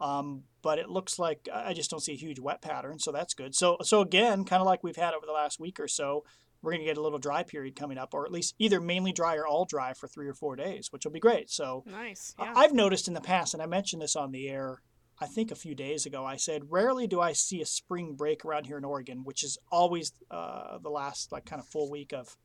Um, 0.00 0.44
but 0.62 0.78
it 0.78 0.88
looks 0.88 1.18
like 1.18 1.48
I 1.52 1.70
I 1.70 1.72
just 1.72 1.90
don't 1.90 2.00
see 2.00 2.12
a 2.12 2.16
huge 2.16 2.38
wet 2.38 2.62
pattern. 2.62 3.00
So 3.00 3.10
that's 3.10 3.34
good. 3.34 3.54
So 3.54 3.78
so 3.82 4.00
again, 4.00 4.44
kind 4.44 4.60
of 4.60 4.66
like 4.66 4.84
we've 4.84 4.96
had 4.96 5.14
over 5.14 5.26
the 5.26 5.32
last 5.32 5.58
week 5.58 5.80
or 5.80 5.88
so. 5.88 6.24
We're 6.62 6.72
going 6.72 6.82
to 6.82 6.86
get 6.86 6.98
a 6.98 7.02
little 7.02 7.18
dry 7.18 7.42
period 7.42 7.76
coming 7.76 7.98
up, 7.98 8.12
or 8.12 8.26
at 8.26 8.32
least 8.32 8.54
either 8.58 8.80
mainly 8.80 9.12
dry 9.12 9.36
or 9.36 9.46
all 9.46 9.64
dry 9.64 9.94
for 9.94 10.08
three 10.08 10.28
or 10.28 10.34
four 10.34 10.56
days, 10.56 10.92
which 10.92 11.04
will 11.04 11.12
be 11.12 11.20
great. 11.20 11.50
So, 11.50 11.84
Nice. 11.86 12.34
Yeah. 12.38 12.52
I've 12.54 12.74
noticed 12.74 13.08
in 13.08 13.14
the 13.14 13.20
past, 13.20 13.54
and 13.54 13.62
I 13.62 13.66
mentioned 13.66 14.02
this 14.02 14.16
on 14.16 14.30
the 14.32 14.48
air, 14.48 14.82
I 15.20 15.26
think 15.26 15.50
a 15.50 15.56
few 15.56 15.74
days 15.74 16.06
ago, 16.06 16.24
I 16.24 16.36
said, 16.36 16.70
rarely 16.70 17.06
do 17.06 17.20
I 17.20 17.32
see 17.32 17.60
a 17.60 17.66
spring 17.66 18.14
break 18.14 18.44
around 18.44 18.66
here 18.66 18.78
in 18.78 18.84
Oregon, 18.84 19.22
which 19.24 19.44
is 19.44 19.58
always 19.70 20.12
uh, 20.30 20.78
the 20.78 20.88
last 20.88 21.30
like 21.30 21.44
kind 21.44 21.60
of 21.60 21.68
full 21.68 21.90
week 21.90 22.12
of 22.12 22.36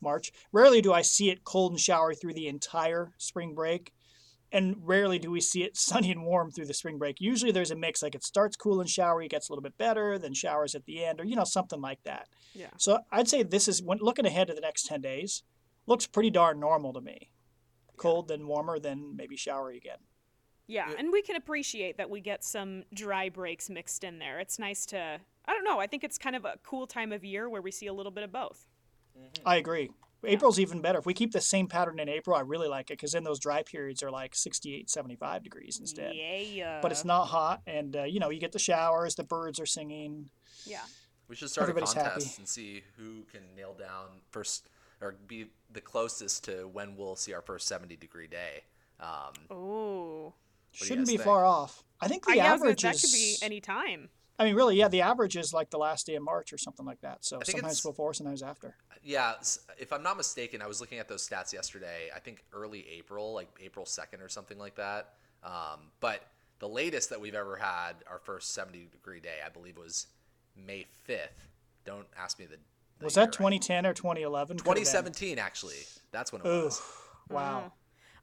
March. 0.00 0.32
Rarely 0.50 0.80
do 0.80 0.94
I 0.94 1.02
see 1.02 1.30
it 1.30 1.44
cold 1.44 1.72
and 1.72 1.80
showery 1.80 2.16
through 2.16 2.32
the 2.34 2.48
entire 2.48 3.12
spring 3.18 3.54
break. 3.54 3.92
And 4.50 4.76
rarely 4.80 5.18
do 5.18 5.30
we 5.30 5.40
see 5.40 5.62
it 5.62 5.76
sunny 5.76 6.10
and 6.10 6.24
warm 6.24 6.50
through 6.50 6.66
the 6.66 6.74
spring 6.74 6.96
break. 6.96 7.20
Usually 7.20 7.52
there's 7.52 7.70
a 7.70 7.76
mix, 7.76 8.02
like 8.02 8.14
it 8.14 8.24
starts 8.24 8.56
cool 8.56 8.80
and 8.80 8.88
showery, 8.88 9.28
gets 9.28 9.48
a 9.48 9.52
little 9.52 9.62
bit 9.62 9.76
better, 9.76 10.18
then 10.18 10.32
showers 10.32 10.74
at 10.74 10.86
the 10.86 11.04
end, 11.04 11.20
or 11.20 11.24
you 11.24 11.36
know, 11.36 11.44
something 11.44 11.82
like 11.82 12.02
that. 12.04 12.28
Yeah. 12.54 12.70
So 12.76 13.00
I'd 13.10 13.28
say 13.28 13.42
this 13.42 13.68
is 13.68 13.82
when 13.82 13.98
looking 14.00 14.26
ahead 14.26 14.48
to 14.48 14.54
the 14.54 14.60
next 14.60 14.86
10 14.86 15.00
days, 15.00 15.42
looks 15.86 16.06
pretty 16.06 16.30
darn 16.30 16.60
normal 16.60 16.92
to 16.92 17.00
me. 17.00 17.30
Cold, 17.96 18.28
then 18.28 18.46
warmer, 18.46 18.78
then 18.78 19.14
maybe 19.16 19.36
showery 19.36 19.76
again. 19.76 19.98
Yeah, 20.66 20.90
and 20.96 21.12
we 21.12 21.22
can 21.22 21.36
appreciate 21.36 21.98
that 21.98 22.08
we 22.08 22.20
get 22.20 22.44
some 22.44 22.84
dry 22.94 23.28
breaks 23.28 23.68
mixed 23.68 24.04
in 24.04 24.18
there. 24.18 24.38
It's 24.38 24.58
nice 24.58 24.86
to, 24.86 25.20
I 25.44 25.52
don't 25.52 25.64
know, 25.64 25.80
I 25.80 25.86
think 25.86 26.04
it's 26.04 26.18
kind 26.18 26.34
of 26.34 26.44
a 26.44 26.54
cool 26.62 26.86
time 26.86 27.12
of 27.12 27.24
year 27.24 27.48
where 27.48 27.60
we 27.60 27.70
see 27.70 27.86
a 27.86 27.92
little 27.92 28.12
bit 28.12 28.24
of 28.24 28.32
both. 28.32 28.66
I 29.44 29.56
agree. 29.56 29.90
April's 30.24 30.58
even 30.60 30.80
better. 30.80 30.98
If 30.98 31.06
we 31.06 31.14
keep 31.14 31.32
the 31.32 31.40
same 31.40 31.66
pattern 31.66 31.98
in 31.98 32.08
April, 32.08 32.36
I 32.36 32.40
really 32.40 32.68
like 32.68 32.90
it 32.90 32.94
because 32.94 33.12
then 33.12 33.24
those 33.24 33.40
dry 33.40 33.62
periods 33.62 34.02
are 34.02 34.10
like 34.10 34.34
68, 34.34 34.88
75 34.88 35.42
degrees 35.42 35.78
instead. 35.80 36.14
Yeah. 36.14 36.78
But 36.80 36.92
it's 36.92 37.04
not 37.04 37.24
hot, 37.24 37.60
and 37.66 37.96
uh, 37.96 38.04
you 38.04 38.20
know 38.20 38.30
you 38.30 38.38
get 38.38 38.52
the 38.52 38.58
showers, 38.58 39.16
the 39.16 39.24
birds 39.24 39.58
are 39.58 39.66
singing. 39.66 40.30
Yeah. 40.64 40.82
We 41.32 41.36
should 41.36 41.48
start 41.48 41.70
Everybody's 41.70 41.92
a 41.92 41.94
contest 41.94 42.26
happy. 42.26 42.34
and 42.40 42.46
see 42.46 42.82
who 42.98 43.22
can 43.32 43.40
nail 43.56 43.72
down 43.72 44.20
first 44.32 44.68
or 45.00 45.14
be 45.26 45.46
the 45.72 45.80
closest 45.80 46.44
to 46.44 46.68
when 46.70 46.94
we'll 46.94 47.16
see 47.16 47.32
our 47.32 47.40
first 47.40 47.66
70 47.68 47.96
degree 47.96 48.26
day. 48.26 48.64
Um, 49.00 49.32
Oh. 49.50 50.34
Shouldn't 50.72 51.06
guys 51.06 51.16
be 51.16 51.16
far 51.16 51.46
off. 51.46 51.84
I 52.02 52.08
think 52.08 52.26
the 52.26 52.32
I, 52.32 52.34
yeah, 52.34 52.50
I 52.50 52.52
was 52.52 52.60
average 52.60 52.82
that 52.82 52.96
is. 52.96 53.00
could 53.00 53.12
be 53.12 53.36
any 53.40 53.62
time. 53.62 54.10
I 54.38 54.44
mean, 54.44 54.54
really, 54.54 54.76
yeah, 54.76 54.88
the 54.88 55.00
average 55.00 55.38
is 55.38 55.54
like 55.54 55.70
the 55.70 55.78
last 55.78 56.04
day 56.06 56.16
of 56.16 56.22
March 56.22 56.52
or 56.52 56.58
something 56.58 56.84
like 56.84 57.00
that. 57.00 57.24
So 57.24 57.36
I 57.36 57.44
think 57.44 57.56
sometimes 57.60 57.78
it's- 57.78 57.82
before, 57.82 58.12
sometimes 58.12 58.42
after. 58.42 58.76
yeah, 59.02 59.32
if 59.78 59.90
I'm 59.90 60.02
not 60.02 60.18
mistaken, 60.18 60.60
I 60.60 60.66
was 60.66 60.82
looking 60.82 60.98
at 60.98 61.08
those 61.08 61.26
stats 61.26 61.50
yesterday. 61.54 62.10
I 62.14 62.18
think 62.18 62.44
early 62.52 62.86
April, 62.90 63.32
like 63.32 63.48
April 63.58 63.86
2nd 63.86 64.20
or 64.22 64.28
something 64.28 64.58
like 64.58 64.74
that. 64.74 65.14
Um, 65.42 65.92
but 66.00 66.24
the 66.58 66.68
latest 66.68 67.08
that 67.08 67.22
we've 67.22 67.34
ever 67.34 67.56
had, 67.56 67.94
our 68.06 68.18
first 68.18 68.52
70 68.52 68.88
degree 68.92 69.20
day, 69.20 69.38
I 69.44 69.48
believe 69.48 69.78
was 69.78 70.08
May 70.56 70.86
5th. 71.08 71.46
Don't 71.84 72.06
ask 72.16 72.38
me 72.38 72.46
the. 72.46 72.56
the 72.98 73.04
Was 73.04 73.14
that 73.14 73.32
2010 73.32 73.86
or 73.86 73.92
2011? 73.94 74.58
Could 74.58 74.66
have 74.66 74.74
been. 74.74 74.82
2017, 74.84 75.38
actually. 75.38 75.76
That's 76.12 76.32
when 76.32 76.42
it 76.42 76.46
Ugh, 76.46 76.64
was. 76.64 76.82
wow. 77.30 77.64
Mm. 77.66 77.72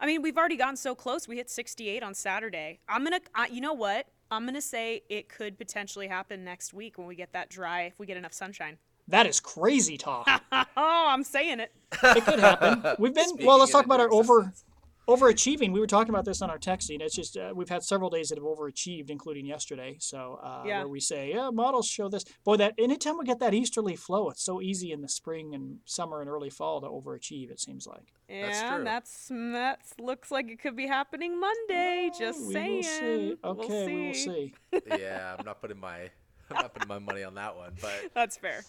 I 0.02 0.06
mean, 0.06 0.22
we've 0.22 0.38
already 0.38 0.56
gotten 0.56 0.78
so 0.78 0.96
close. 0.96 1.28
We 1.28 1.36
hit 1.36 1.50
68 1.50 2.04
on 2.04 2.14
Saturday. 2.14 2.80
I'm 2.88 3.04
going 3.04 3.20
to, 3.20 3.54
you 3.54 3.60
know 3.60 3.74
what? 3.74 4.08
I'm 4.32 4.44
going 4.44 4.54
to 4.56 4.62
say 4.62 5.02
it 5.10 5.28
could 5.28 5.58
potentially 5.58 6.08
happen 6.08 6.46
next 6.46 6.74
week 6.74 6.98
when 6.98 7.06
we 7.08 7.16
get 7.16 7.34
that 7.34 7.50
dry, 7.50 7.82
if 7.84 8.00
we 8.00 8.06
get 8.06 8.16
enough 8.16 8.34
sunshine. 8.34 8.78
That 9.10 9.26
is 9.26 9.40
crazy 9.40 9.98
talk. 9.98 10.28
Oh, 10.82 11.08
I'm 11.10 11.24
saying 11.24 11.60
it. 11.60 11.74
it 12.02 12.24
could 12.24 12.40
happen. 12.40 12.96
We've 13.00 13.14
been 13.14 13.28
Speaking 13.28 13.46
well. 13.48 13.58
Let's 13.60 13.72
talk 13.72 13.84
about 13.84 14.00
our 14.00 14.10
over 14.14 14.40
existence. 14.42 14.64
Overachieving. 15.10 15.72
We 15.74 15.80
were 15.80 15.88
talking 15.88 16.10
about 16.10 16.26
this 16.26 16.42
on 16.42 16.50
our 16.50 16.60
texting. 16.60 17.02
It's 17.02 17.16
just 17.16 17.36
uh, 17.36 17.52
we've 17.56 17.70
had 17.70 17.84
several 17.84 18.10
days 18.10 18.30
that 18.30 18.38
have 18.38 18.46
overachieved, 18.46 19.10
including 19.10 19.46
yesterday. 19.46 19.98
So 20.00 20.40
uh, 20.44 20.64
Yeah. 20.66 20.80
where 20.80 20.88
we 20.88 21.00
say, 21.00 21.32
yeah, 21.34 21.50
models 21.52 21.88
show 21.88 22.10
this. 22.10 22.24
Boy, 22.46 22.58
that 22.58 22.76
anytime 22.78 23.18
we 23.18 23.26
get 23.26 23.40
that 23.40 23.54
easterly 23.54 23.96
flow, 23.96 24.30
it's 24.30 24.44
so 24.44 24.62
easy 24.62 24.92
in 24.92 25.02
the 25.02 25.10
spring 25.10 25.56
and 25.56 25.80
summer 25.86 26.22
and 26.22 26.30
early 26.30 26.50
fall 26.50 26.80
to 26.82 26.88
overachieve. 26.88 27.50
It 27.52 27.60
seems 27.60 27.88
like. 27.88 28.14
That's 28.30 28.62
Yeah, 28.62 28.76
true. 28.76 28.84
that's 28.84 29.32
that's 29.32 29.94
looks 30.00 30.30
like 30.32 30.50
it 30.52 30.62
could 30.62 30.76
be 30.76 30.86
happening 30.88 31.40
Monday. 31.40 32.12
Just 32.18 32.46
we 32.46 32.54
saying. 32.54 32.76
will 32.76 32.84
see. 32.84 33.36
We'll 33.44 33.52
Okay, 33.64 33.86
we 33.88 34.08
will 34.08 34.14
see. 34.14 34.54
yeah, 35.00 35.36
I'm 35.38 35.46
not 35.46 35.60
putting 35.62 35.80
my. 35.80 36.10
I'm 36.52 36.58
not 36.64 36.74
putting 36.74 36.88
my 36.88 36.98
money 37.00 37.24
on 37.24 37.36
that 37.36 37.56
one, 37.56 37.74
but 37.82 37.92
That's 38.16 38.38
fair. 38.38 38.64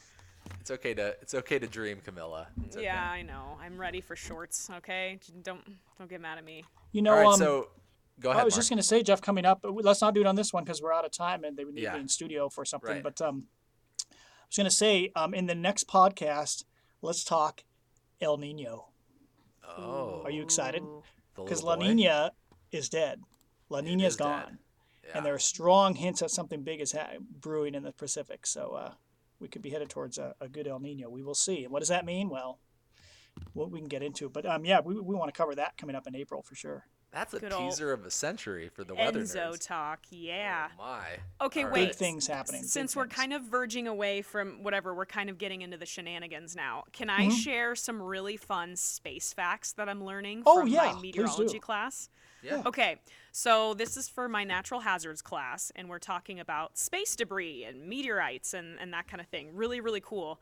It's 0.60 0.70
okay 0.70 0.94
to 0.94 1.16
it's 1.22 1.34
okay 1.34 1.58
to 1.58 1.66
dream, 1.66 2.00
Camila. 2.04 2.46
It's 2.64 2.76
okay. 2.76 2.84
Yeah, 2.84 3.02
I 3.10 3.22
know. 3.22 3.56
I'm 3.62 3.78
ready 3.80 4.00
for 4.00 4.16
shorts. 4.16 4.68
Okay, 4.78 5.18
J- 5.24 5.32
don't 5.42 5.60
don't 5.98 6.08
get 6.10 6.20
mad 6.20 6.38
at 6.38 6.44
me. 6.44 6.64
You 6.92 7.02
know, 7.02 7.12
All 7.12 7.18
right, 7.18 7.26
um, 7.28 7.38
so 7.38 7.68
go 8.20 8.30
ahead. 8.30 8.42
I 8.42 8.44
was 8.44 8.54
Mark. 8.54 8.58
just 8.60 8.70
going 8.70 8.76
to 8.78 8.82
say, 8.82 9.02
Jeff, 9.02 9.20
coming 9.22 9.44
up, 9.46 9.60
but 9.62 9.72
we- 9.74 9.82
let's 9.82 10.00
not 10.00 10.14
do 10.14 10.20
it 10.20 10.26
on 10.26 10.34
this 10.36 10.52
one 10.52 10.64
because 10.64 10.82
we're 10.82 10.92
out 10.92 11.04
of 11.04 11.10
time 11.12 11.44
and 11.44 11.56
they 11.56 11.64
would 11.64 11.74
need 11.74 11.82
Yeah. 11.84 11.94
me 11.94 12.00
in 12.00 12.08
studio 12.08 12.48
for 12.48 12.64
something. 12.64 12.90
Right. 12.94 13.02
But 13.02 13.20
um, 13.22 13.46
I 14.10 14.14
was 14.48 14.56
going 14.56 14.64
to 14.64 14.70
say, 14.70 15.12
um, 15.16 15.32
in 15.34 15.46
the 15.46 15.54
next 15.54 15.86
podcast, 15.88 16.64
let's 17.00 17.24
talk 17.24 17.62
El 18.20 18.36
Nino. 18.36 18.88
Oh, 19.78 20.22
Are 20.24 20.30
you 20.30 20.42
excited? 20.42 20.82
Ooh. 20.82 21.02
the 21.36 21.42
Because 21.44 21.62
little 21.62 21.78
La 21.80 21.86
boy? 21.86 21.94
Nina 21.94 22.32
is 22.72 22.88
dead. 22.88 23.20
La 23.68 23.80
Nina's 23.80 24.12
is 24.14 24.16
dead. 24.16 24.24
gone. 24.24 24.58
Yeah. 25.06 25.10
And 25.18 25.26
there 25.26 25.34
are 25.34 25.38
strong 25.38 25.94
hints 25.94 26.20
that 26.20 26.30
something 26.30 26.62
big 26.62 26.80
is 26.80 26.92
ha- 26.92 27.12
brewing 27.40 27.74
in 27.76 27.84
the 27.84 27.92
Pacific. 27.92 28.46
So 28.46 28.72
uh, 28.72 28.92
we 29.40 29.48
could 29.48 29.62
be 29.62 29.70
headed 29.70 29.88
towards 29.88 30.18
a, 30.18 30.34
a 30.40 30.48
good 30.48 30.68
El 30.68 30.78
Nino. 30.78 31.08
We 31.08 31.22
will 31.22 31.34
see. 31.34 31.64
And 31.64 31.72
what 31.72 31.80
does 31.80 31.88
that 31.88 32.04
mean? 32.04 32.28
Well, 32.28 32.60
well 33.54 33.68
we 33.68 33.78
can 33.78 33.88
get 33.88 34.02
into 34.02 34.26
it. 34.26 34.32
But 34.32 34.46
um, 34.46 34.64
yeah, 34.64 34.80
we, 34.80 34.94
we 34.94 35.14
want 35.14 35.32
to 35.32 35.36
cover 35.36 35.54
that 35.54 35.76
coming 35.76 35.96
up 35.96 36.06
in 36.06 36.14
April 36.14 36.42
for 36.42 36.54
sure. 36.54 36.84
That's 37.12 37.34
a 37.34 37.40
Good 37.40 37.50
teaser 37.52 37.92
of 37.92 38.06
a 38.06 38.10
century 38.10 38.68
for 38.68 38.84
the 38.84 38.94
weather 38.94 39.20
ENSO 39.20 39.52
nerds. 39.54 39.66
talk. 39.66 40.00
Yeah. 40.10 40.68
Oh 40.78 40.82
my. 40.82 41.44
Okay, 41.46 41.64
All 41.64 41.70
wait. 41.70 41.88
Big 41.88 41.94
things 41.96 42.26
happening. 42.28 42.60
big 42.62 42.70
Since 42.70 42.94
we're 42.94 43.02
things. 43.04 43.14
kind 43.16 43.32
of 43.32 43.42
verging 43.42 43.88
away 43.88 44.22
from 44.22 44.62
whatever, 44.62 44.94
we're 44.94 45.06
kind 45.06 45.28
of 45.28 45.36
getting 45.36 45.62
into 45.62 45.76
the 45.76 45.86
shenanigans 45.86 46.54
now. 46.54 46.84
Can 46.92 47.08
Mm-hmm. 47.08 47.30
I 47.32 47.34
share 47.34 47.74
some 47.74 48.00
really 48.00 48.36
fun 48.36 48.76
space 48.76 49.32
facts 49.32 49.72
that 49.72 49.88
I'm 49.88 50.04
learning 50.04 50.44
Oh, 50.46 50.60
from 50.60 50.68
yeah, 50.68 50.92
my 50.94 51.00
meteorology 51.00 51.58
class? 51.58 52.08
Yeah. 52.42 52.62
Okay, 52.64 52.96
so 53.32 53.74
this 53.74 53.96
is 53.96 54.08
for 54.08 54.28
my 54.28 54.44
natural 54.44 54.80
hazards 54.80 55.20
class, 55.20 55.70
and 55.76 55.88
we're 55.90 55.98
talking 55.98 56.40
about 56.40 56.78
space 56.78 57.14
debris 57.16 57.64
and 57.64 57.86
meteorites 57.86 58.54
and, 58.54 58.78
and 58.80 58.92
that 58.94 59.08
kind 59.08 59.20
of 59.20 59.26
thing. 59.26 59.50
Really, 59.52 59.80
really 59.80 60.00
cool. 60.00 60.40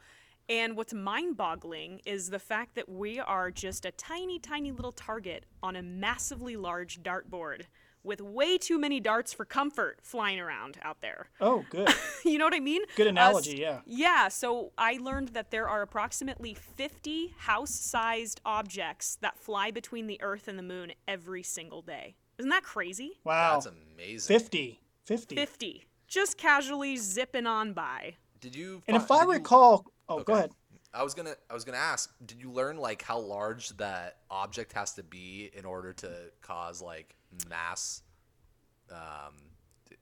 And 0.49 0.77
what's 0.77 0.95
mind 0.95 1.37
boggling 1.37 2.01
is 2.07 2.31
the 2.31 2.39
fact 2.39 2.75
that 2.77 2.89
we 2.89 3.21
are 3.21 3.51
just 3.51 3.85
a 3.85 3.91
tiny, 3.91 4.39
tiny 4.39 4.73
little 4.73 4.93
target 4.93 5.45
on 5.63 5.77
a 5.77 5.83
massively 5.83 6.57
large 6.57 7.03
dartboard 7.03 7.63
with 8.03 8.23
way 8.23 8.57
too 8.57 8.79
many 8.79 8.99
darts 9.01 9.35
for 9.35 9.45
comfort 9.45 9.99
flying 10.03 10.41
around 10.41 10.79
out 10.83 11.03
there. 11.03 11.29
Oh, 11.41 11.67
good. 11.69 11.93
you 12.25 12.39
know 12.39 12.47
what 12.47 12.55
I 12.55 12.61
mean? 12.61 12.83
Good 12.97 13.09
Uh, 13.09 13.11
analogy, 13.11 13.55
s- 13.55 13.59
yeah. 13.59 13.81
Yeah, 13.85 14.29
so 14.29 14.73
I 14.79 14.99
learned 15.03 15.29
that 15.31 15.51
there 15.51 15.69
are 15.69 15.83
approximately 15.83 16.55
50 16.55 17.35
house 17.39 17.75
sized 17.75 18.41
objects 18.47 19.19
that 19.21 19.37
fly 19.37 19.71
between 19.71 20.07
the 20.07 20.19
Earth 20.23 20.49
and 20.49 20.59
the 20.59 20.63
moon 20.63 20.93
every 21.07 21.43
single 21.43 21.83
day. 21.83 22.15
Isn't 22.39 22.51
that 22.51 22.63
crazy? 22.63 23.19
Wow. 23.25 23.55
That's 23.55 23.67
amazing. 23.67 24.35
50. 24.35 24.81
50. 25.05 25.35
50. 25.35 25.85
Just 26.07 26.39
casually 26.39 26.97
zipping 26.97 27.47
on 27.47 27.75
by. 27.75 28.15
Did 28.41 28.55
you? 28.57 28.83
And 28.89 28.97
if 28.97 29.11
I 29.11 29.25
recall, 29.25 29.83
you- 29.85 29.93
recall, 30.09 30.21
oh, 30.21 30.25
go 30.25 30.35
ahead. 30.35 30.51
I 30.94 31.03
was 31.03 31.14
gonna 31.14 31.35
I 31.51 31.55
was 31.55 31.64
gonna 31.64 31.79
ask, 31.79 32.12
did 32.25 32.40
you 32.40 32.51
learn 32.51 32.79
like 32.79 33.03
how 33.03 33.18
large 33.18 33.77
that 33.77 34.16
object 34.31 34.73
has 34.73 34.94
to 34.94 35.03
be 35.03 35.51
in 35.55 35.64
order 35.64 35.92
to 35.94 36.11
cause 36.40 36.81
like 36.81 37.14
mass 37.49 38.03
um, 38.90 39.35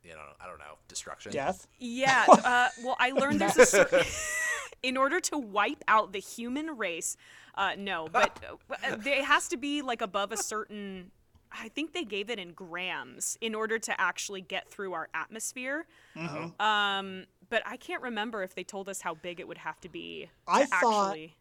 you 0.02 0.12
know, 0.12 0.20
I 0.40 0.46
don't 0.46 0.58
know, 0.58 0.78
destruction. 0.88 1.32
Death. 1.32 1.66
Yeah. 1.78 2.26
Uh, 2.46 2.68
well, 2.84 2.96
I 3.00 3.10
learned 3.10 3.40
there's 3.40 3.56
a 3.56 3.66
certain. 3.66 4.04
in 4.82 4.96
order 4.96 5.18
to 5.18 5.38
wipe 5.38 5.82
out 5.88 6.12
the 6.12 6.20
human 6.20 6.76
race, 6.76 7.16
uh, 7.56 7.72
no, 7.76 8.08
but 8.12 8.38
uh, 8.70 8.96
it 9.04 9.24
has 9.24 9.48
to 9.48 9.56
be 9.56 9.82
like 9.82 10.00
above 10.00 10.30
a 10.30 10.36
certain. 10.36 11.10
I 11.58 11.68
think 11.68 11.92
they 11.92 12.04
gave 12.04 12.30
it 12.30 12.38
in 12.38 12.52
grams 12.52 13.38
in 13.40 13.54
order 13.54 13.78
to 13.78 14.00
actually 14.00 14.40
get 14.40 14.68
through 14.68 14.92
our 14.92 15.08
atmosphere. 15.14 15.86
Mm-hmm. 16.16 16.60
Um, 16.60 17.26
but 17.48 17.62
I 17.66 17.76
can't 17.76 18.02
remember 18.02 18.42
if 18.42 18.54
they 18.54 18.64
told 18.64 18.88
us 18.88 19.00
how 19.00 19.14
big 19.14 19.40
it 19.40 19.48
would 19.48 19.58
have 19.58 19.80
to 19.80 19.88
be. 19.88 20.28
To 20.46 20.52
I 20.52 20.64
thought- 20.66 21.08
actually. 21.08 21.36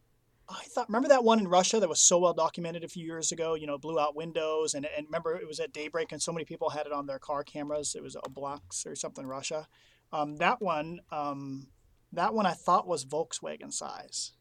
I 0.48 0.62
thought, 0.66 0.88
remember 0.90 1.08
that 1.08 1.24
one 1.24 1.40
in 1.40 1.48
Russia 1.48 1.80
that 1.80 1.90
was 1.90 2.00
so 2.00 2.20
well 2.20 2.34
documented 2.34 2.84
a 2.84 2.88
few 2.88 3.04
years 3.04 3.32
ago? 3.32 3.56
You 3.56 3.66
know, 3.66 3.80
blew 3.80 4.00
out 4.00 4.16
windows, 4.16 4.76
and, 4.76 4.88
and 4.96 5.08
remember 5.08 5.36
it 5.36 5.48
was 5.48 5.60
at 5.60 5.74
daybreak, 5.74 6.12
and 6.12 6.22
so 6.22 6.32
many 6.32 6.46
people 6.46 6.70
had 6.70 6.86
it 6.86 6.92
on 6.92 7.08
their 7.08 7.18
car 7.18 7.44
cameras. 7.44 7.96
It 7.96 8.04
was 8.04 8.16
a 8.16 8.20
Oblox 8.20 8.86
or 8.86 8.96
something 8.96 9.26
Russia. 9.26 9.68
Um, 10.14 10.36
that 10.38 10.62
one, 10.62 11.00
um, 11.12 11.70
that 12.14 12.36
one 12.36 12.46
I 12.46 12.52
thought 12.52 12.88
was 12.88 13.06
Volkswagen 13.06 13.74
size. 13.74 14.34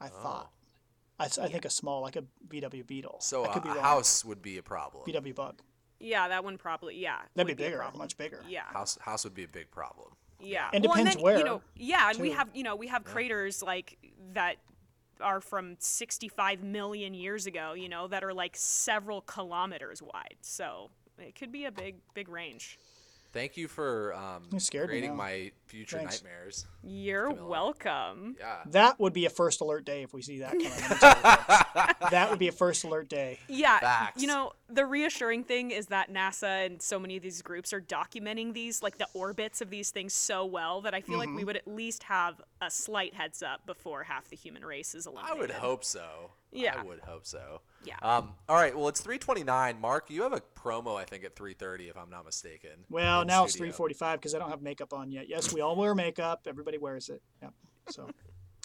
I 0.00 0.06
thought. 0.06 0.52
I, 1.20 1.26
s- 1.26 1.38
I 1.38 1.48
think 1.48 1.64
a 1.64 1.70
small, 1.70 2.00
like 2.00 2.16
a 2.16 2.24
VW 2.48 2.86
Beetle. 2.86 3.18
So 3.20 3.44
I 3.44 3.48
could 3.52 3.62
be 3.62 3.68
a 3.68 3.74
wrong. 3.74 3.82
house 3.84 4.24
would 4.24 4.40
be 4.42 4.58
a 4.58 4.62
problem. 4.62 5.04
VW 5.06 5.34
Bug. 5.34 5.60
Yeah, 6.00 6.28
that 6.28 6.42
one 6.42 6.56
probably. 6.56 6.96
Yeah, 6.98 7.18
That'd 7.34 7.48
would 7.50 7.56
be 7.58 7.62
bigger, 7.64 7.76
problem. 7.78 7.98
much 7.98 8.16
bigger. 8.16 8.42
Yeah. 8.48 8.62
House 8.64 8.96
house 9.02 9.24
would 9.24 9.34
be 9.34 9.44
a 9.44 9.48
big 9.48 9.70
problem. 9.70 10.08
Yeah. 10.40 10.70
And 10.72 10.82
well, 10.82 10.94
depends 10.94 11.16
and 11.16 11.18
then, 11.18 11.22
where, 11.24 11.38
You 11.38 11.44
know, 11.44 11.60
yeah, 11.76 12.08
and 12.10 12.18
we 12.18 12.30
have 12.30 12.48
you 12.54 12.62
know 12.62 12.74
we 12.74 12.86
have 12.86 13.04
craters 13.04 13.62
like 13.62 13.98
that 14.32 14.56
are 15.20 15.42
from 15.42 15.76
65 15.78 16.62
million 16.62 17.12
years 17.12 17.46
ago. 17.46 17.74
You 17.74 17.90
know 17.90 18.08
that 18.08 18.24
are 18.24 18.32
like 18.32 18.56
several 18.56 19.20
kilometers 19.20 20.00
wide. 20.02 20.36
So 20.40 20.88
it 21.18 21.34
could 21.34 21.52
be 21.52 21.66
a 21.66 21.70
big 21.70 21.96
big 22.14 22.30
range. 22.30 22.78
Thank 23.32 23.56
you 23.56 23.68
for 23.68 24.12
um, 24.14 24.42
You 24.52 24.58
scared 24.58 24.88
me 24.88 24.94
creating 24.94 25.16
my 25.16 25.52
future 25.66 25.98
Thanks. 25.98 26.22
nightmares. 26.22 26.66
You're 26.82 27.30
Camila. 27.30 27.48
welcome. 27.48 28.36
Yeah. 28.38 28.56
That 28.66 28.98
would 28.98 29.12
be 29.12 29.26
a 29.26 29.30
first 29.30 29.60
alert 29.60 29.84
day 29.84 30.02
if 30.02 30.12
we 30.12 30.20
see 30.22 30.38
that 30.40 30.50
coming. 30.52 30.68
Let 30.70 30.90
me 30.90 30.96
tell 30.98 31.16
you 31.16 31.36
folks. 31.96 31.96
that 32.10 32.30
would 32.30 32.38
be 32.40 32.48
a 32.48 32.52
first 32.52 32.82
alert 32.84 33.08
day. 33.08 33.38
Yeah, 33.48 33.78
Facts. 33.78 34.20
you 34.20 34.26
know, 34.26 34.52
the 34.68 34.84
reassuring 34.84 35.44
thing 35.44 35.70
is 35.70 35.86
that 35.86 36.12
NASA 36.12 36.66
and 36.66 36.82
so 36.82 36.98
many 36.98 37.16
of 37.16 37.22
these 37.22 37.40
groups 37.42 37.72
are 37.72 37.80
documenting 37.80 38.52
these, 38.52 38.82
like 38.82 38.98
the 38.98 39.06
orbits 39.14 39.60
of 39.60 39.70
these 39.70 39.90
things 39.92 40.12
so 40.12 40.44
well 40.44 40.80
that 40.80 40.94
I 40.94 41.00
feel 41.00 41.18
like 41.18 41.28
Mm-hmm. 41.28 41.36
we 41.36 41.44
would 41.44 41.56
at 41.56 41.68
least 41.68 42.02
have 42.04 42.40
a 42.60 42.68
slight 42.70 43.14
heads 43.14 43.42
up 43.42 43.64
before 43.64 44.02
half 44.02 44.28
the 44.28 44.36
human 44.36 44.64
race 44.64 44.94
is 44.96 45.06
eliminated. 45.06 45.36
I 45.36 45.40
would 45.40 45.50
hope 45.52 45.84
so. 45.84 46.32
Yeah. 46.52 46.74
I 46.78 46.82
would 46.82 47.00
hope 47.00 47.26
so. 47.26 47.60
Yeah. 47.84 47.94
Um, 48.02 48.34
all 48.48 48.56
right. 48.56 48.76
Well, 48.76 48.88
it's 48.88 49.00
329. 49.00 49.80
Mark, 49.80 50.10
you 50.10 50.22
have 50.22 50.32
a 50.32 50.42
promo, 50.56 50.96
I 50.96 51.04
think, 51.04 51.24
at 51.24 51.36
330, 51.36 51.88
if 51.88 51.96
I'm 51.96 52.10
not 52.10 52.24
mistaken. 52.24 52.70
Well, 52.90 53.22
in 53.22 53.28
now 53.28 53.44
it's 53.44 53.56
3:45 53.56 54.14
because 54.14 54.34
I 54.34 54.38
don't 54.38 54.50
have 54.50 54.62
makeup 54.62 54.92
on 54.92 55.10
yet. 55.10 55.28
Yes, 55.28 55.52
we 55.52 55.60
all 55.60 55.76
wear 55.76 55.94
makeup. 55.94 56.42
Everybody 56.46 56.78
wears 56.78 57.08
it. 57.08 57.22
Yep. 57.42 57.54
So 57.90 58.08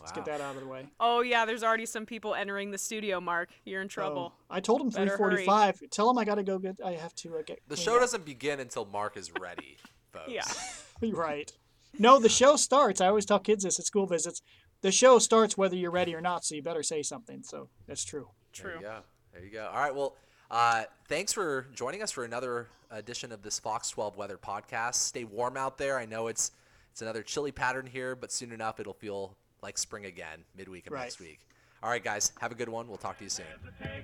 let's 0.01 0.11
get 0.11 0.25
that 0.25 0.41
out 0.41 0.55
of 0.55 0.61
the 0.61 0.67
way. 0.67 0.87
Oh 0.99 1.21
yeah, 1.21 1.45
there's 1.45 1.63
already 1.63 1.85
some 1.85 2.05
people 2.05 2.35
entering 2.35 2.71
the 2.71 2.77
studio. 2.77 3.21
Mark, 3.21 3.49
you're 3.63 3.81
in 3.81 3.87
trouble. 3.87 4.33
Oh, 4.35 4.43
I 4.49 4.59
told 4.59 4.81
him 4.81 4.89
Better 4.89 5.17
3:45. 5.17 5.89
Tell 5.89 6.09
him 6.09 6.17
I 6.17 6.25
got 6.25 6.35
to 6.35 6.43
go 6.43 6.59
get. 6.59 6.77
I 6.83 6.93
have 6.93 7.15
to 7.15 7.37
uh, 7.37 7.41
get. 7.43 7.59
The 7.67 7.77
show 7.77 7.95
up. 7.95 8.01
doesn't 8.01 8.25
begin 8.25 8.59
until 8.59 8.85
Mark 8.85 9.17
is 9.17 9.31
ready, 9.39 9.77
folks. 10.13 10.31
Yeah. 11.01 11.11
Right. 11.13 11.51
No, 11.99 12.19
the 12.19 12.29
show 12.29 12.55
starts. 12.55 13.01
I 13.01 13.07
always 13.07 13.25
tell 13.25 13.39
kids 13.39 13.63
this 13.63 13.79
at 13.79 13.85
school 13.85 14.05
visits. 14.05 14.41
The 14.85 14.91
show 14.91 15.17
starts 15.17 15.57
whether 15.57 15.75
you're 15.75 15.89
ready 15.89 16.13
or 16.13 16.21
not, 16.21 16.45
so 16.45 16.53
you 16.53 16.61
better 16.61 16.83
say 16.83 17.01
something. 17.01 17.41
So 17.41 17.69
that's 17.87 18.03
true. 18.05 18.27
There 18.55 18.69
True. 18.69 18.75
you 18.75 18.81
go. 18.85 18.99
There 19.33 19.43
you 19.43 19.49
go. 19.49 19.67
All 19.73 19.79
right. 19.81 19.95
Well, 19.95 20.15
uh, 20.51 20.83
thanks 21.09 21.33
for 21.33 21.65
joining 21.73 22.03
us 22.03 22.11
for 22.11 22.23
another 22.23 22.67
edition 22.91 23.31
of 23.31 23.41
this 23.41 23.57
Fox 23.57 23.89
12 23.89 24.15
Weather 24.15 24.37
Podcast. 24.37 24.93
Stay 24.93 25.23
warm 25.23 25.57
out 25.57 25.79
there. 25.79 25.97
I 25.97 26.05
know 26.05 26.27
it's 26.27 26.51
it's 26.91 27.01
another 27.01 27.23
chilly 27.23 27.51
pattern 27.51 27.87
here, 27.87 28.15
but 28.15 28.31
soon 28.31 28.51
enough 28.51 28.79
it'll 28.79 28.93
feel 28.93 29.35
like 29.63 29.79
spring 29.79 30.05
again 30.05 30.45
midweek 30.55 30.85
of 30.85 30.93
Right. 30.93 31.01
next 31.05 31.19
week. 31.19 31.39
All 31.81 31.89
right, 31.89 32.03
guys. 32.03 32.31
Have 32.39 32.51
a 32.51 32.55
good 32.55 32.69
one. 32.69 32.87
We'll 32.87 32.97
talk 32.97 33.17
to 33.17 33.23
you 33.23 33.29
soon. 33.31 33.45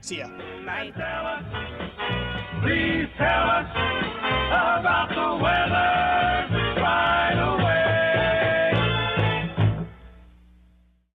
See 0.02 0.18
ya. 0.18 0.30
Bye. 0.66 0.92
Tell 0.98 1.28
us, 1.28 2.64
please 2.64 3.08
tell 3.20 3.50
us 3.52 4.02